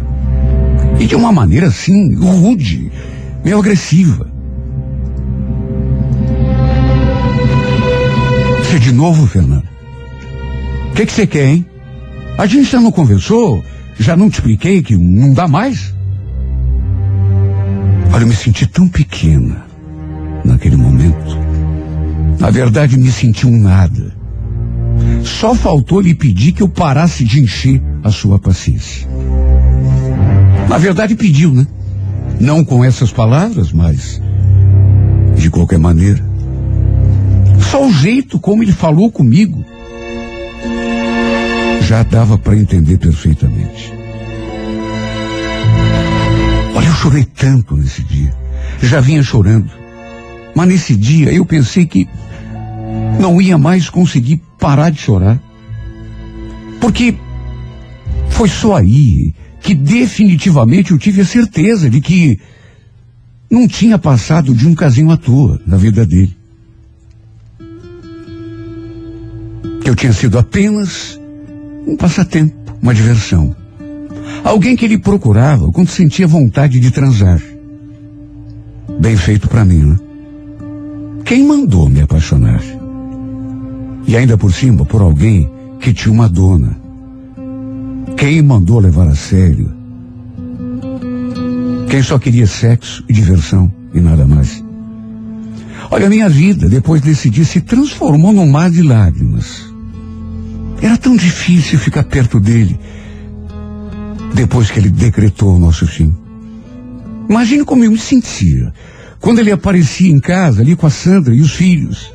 [1.00, 2.92] E de uma maneira assim, rude,
[3.44, 4.32] meio agressiva.
[8.60, 9.68] Você de novo, Fernando?
[10.92, 11.71] O que você quer, hein?
[12.42, 13.64] A gente já não conversou?
[14.00, 15.94] Já não te expliquei que não dá mais?
[18.12, 19.64] Olha, eu me senti tão pequena
[20.44, 21.38] naquele momento.
[22.40, 24.12] Na verdade, me senti um nada.
[25.24, 29.08] Só faltou lhe pedir que eu parasse de encher a sua paciência.
[30.68, 31.68] Na verdade, pediu, né?
[32.40, 34.20] Não com essas palavras, mas
[35.36, 36.26] de qualquer maneira.
[37.70, 39.64] Só o jeito como ele falou comigo
[41.92, 43.92] já dava para entender perfeitamente.
[46.74, 48.34] Olha, eu chorei tanto nesse dia.
[48.82, 49.70] Já vinha chorando.
[50.56, 52.08] Mas nesse dia eu pensei que
[53.20, 55.38] não ia mais conseguir parar de chorar.
[56.80, 57.14] Porque
[58.30, 62.40] foi só aí que definitivamente eu tive a certeza de que
[63.50, 66.38] não tinha passado de um casinho à toa na vida dele.
[69.84, 71.20] Que eu tinha sido apenas
[71.86, 73.56] um passatempo, uma diversão.
[74.44, 77.42] Alguém que ele procurava quando sentia vontade de transar.
[79.00, 80.00] Bem feito para mim, né?
[81.24, 82.62] Quem mandou me apaixonar?
[84.08, 86.76] E ainda por cima, por alguém que tinha uma dona.
[88.18, 89.72] Quem mandou levar a sério?
[91.90, 94.64] Quem só queria sexo e diversão e nada mais.
[95.90, 99.71] Olha, minha vida, depois desse dia, se transformou num mar de lágrimas.
[100.82, 102.80] Era tão difícil ficar perto dele
[104.34, 106.16] depois que ele decretou o nosso fim.
[107.30, 108.74] Imagine como eu me sentia
[109.20, 112.12] quando ele aparecia em casa ali com a Sandra e os filhos.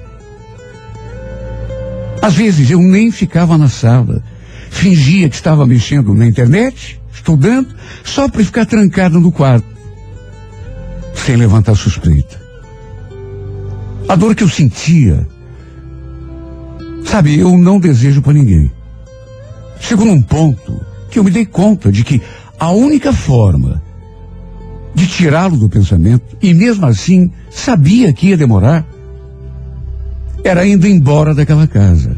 [2.20, 4.22] Às vezes eu nem ficava na sala,
[4.68, 7.68] fingia que estava mexendo na internet, estudando,
[8.02, 9.66] só para ficar trancado no quarto,
[11.14, 12.40] sem levantar suspeita.
[14.08, 15.26] A dor que eu sentia,
[17.06, 18.70] sabe, eu não desejo para ninguém.
[19.80, 20.80] Chegou num ponto
[21.10, 22.20] que eu me dei conta de que
[22.58, 23.82] a única forma
[24.94, 28.86] de tirá-lo do pensamento, e mesmo assim sabia que ia demorar,
[30.42, 32.16] era indo embora daquela casa.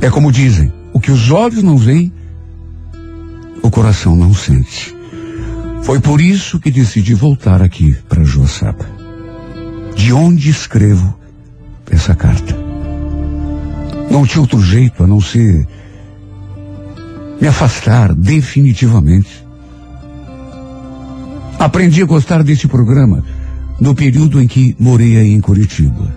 [0.00, 2.12] É como dizem, o que os olhos não veem,
[3.62, 4.96] o coração não sente.
[5.82, 8.88] Foi por isso que decidi voltar aqui para Joaçaba.
[9.94, 11.19] De onde escrevo
[11.90, 12.56] essa carta?
[14.10, 15.66] Não tinha outro jeito a não ser
[17.40, 19.44] me afastar definitivamente.
[21.58, 23.24] Aprendi a gostar desse programa
[23.80, 26.14] no período em que morei aí em Curitiba.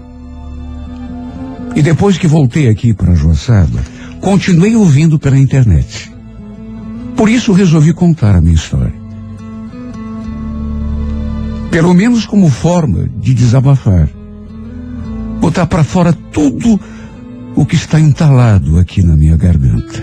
[1.76, 3.80] E depois que voltei aqui para Joaçaba,
[4.20, 6.12] continuei ouvindo pela internet.
[7.16, 8.94] Por isso resolvi contar a minha história.
[11.72, 14.08] Pelo menos como forma de desabafar.
[15.44, 16.80] Botar para fora tudo
[17.54, 20.02] o que está entalado aqui na minha garganta.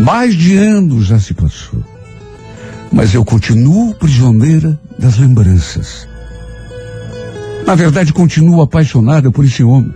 [0.00, 1.78] Mais de anos já se passou.
[2.90, 6.08] Mas eu continuo prisioneira das lembranças.
[7.64, 9.94] Na verdade, continuo apaixonada por esse homem.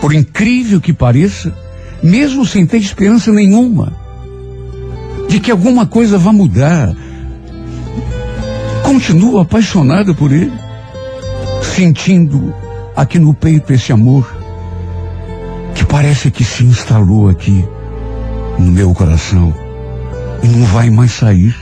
[0.00, 1.52] Por incrível que pareça,
[2.00, 3.92] mesmo sem ter esperança nenhuma
[5.28, 6.94] de que alguma coisa vá mudar,
[8.84, 10.52] continuo apaixonada por ele,
[11.74, 12.54] sentindo
[12.98, 14.28] aqui no peito esse amor
[15.72, 17.64] que parece que se instalou aqui
[18.58, 19.54] no meu coração
[20.42, 21.54] e não vai mais sair.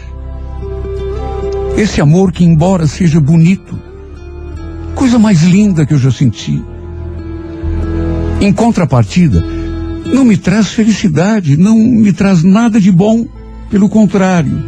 [1.76, 3.78] Esse amor que, embora seja bonito,
[4.94, 6.64] coisa mais linda que eu já senti,
[8.40, 9.44] em contrapartida,
[10.06, 13.26] não me traz felicidade, não me traz nada de bom.
[13.68, 14.64] Pelo contrário,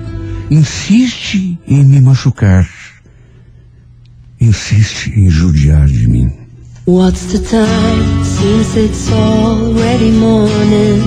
[0.50, 2.68] insiste em me machucar.
[4.38, 6.47] Insiste em judiar de mim.
[6.88, 8.24] What's the time?
[8.24, 11.02] Seems it's already morning.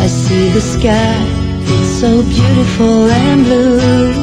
[0.00, 1.14] I see the sky,
[1.60, 4.14] it's so beautiful and blue.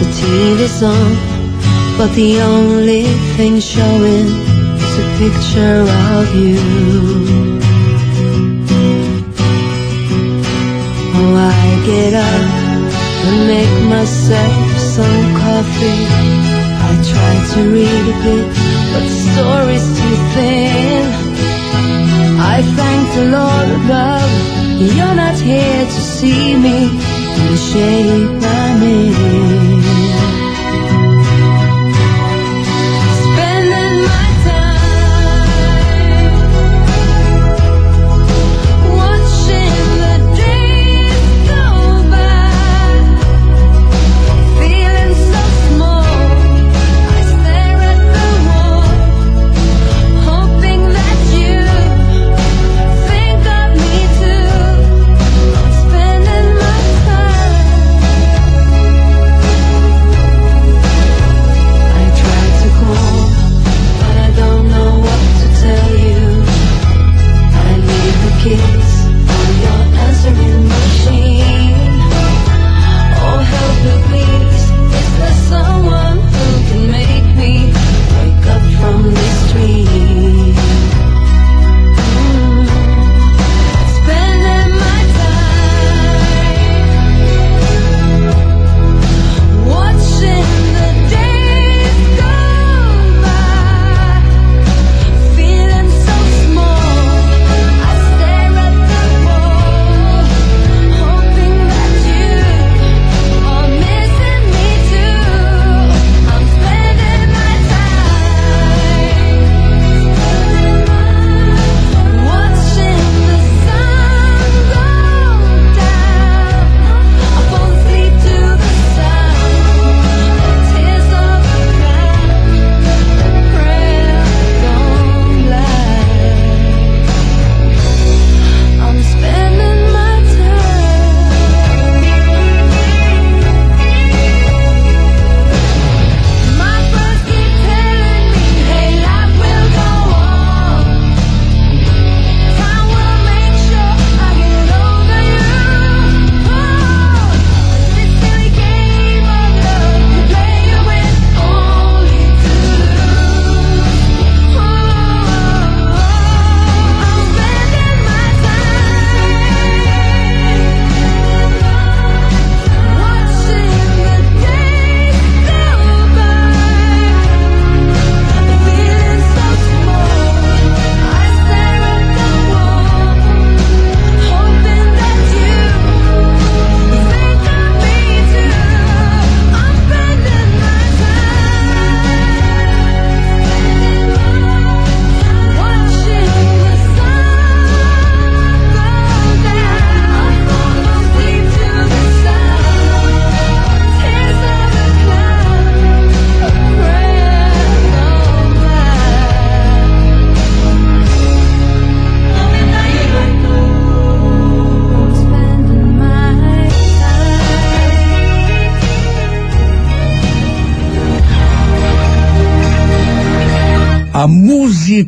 [0.00, 3.04] The TV's on, but the only
[3.36, 4.28] thing showing
[4.80, 5.84] is a picture
[6.16, 6.58] of you.
[11.14, 12.92] Oh, I get up
[13.26, 16.57] and make myself some coffee.
[17.12, 18.46] Try to read a bit,
[18.92, 21.04] but the story's too thin.
[22.54, 24.30] I thank the Lord above,
[24.96, 26.78] you're not here to see me
[27.36, 30.07] in the shape I'm in.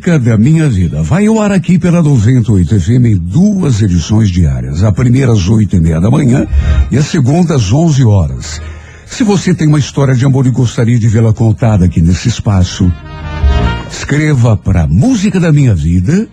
[0.01, 1.03] Música da Minha Vida.
[1.03, 4.83] Vai ao ar aqui pela 98 FM em duas edições diárias.
[4.83, 6.47] A primeira às oito e meia da manhã
[6.89, 8.59] e a segunda às onze horas.
[9.05, 12.91] Se você tem uma história de amor e gostaria de vê-la contada aqui nesse espaço,
[13.91, 16.27] escreva para Música da Minha Vida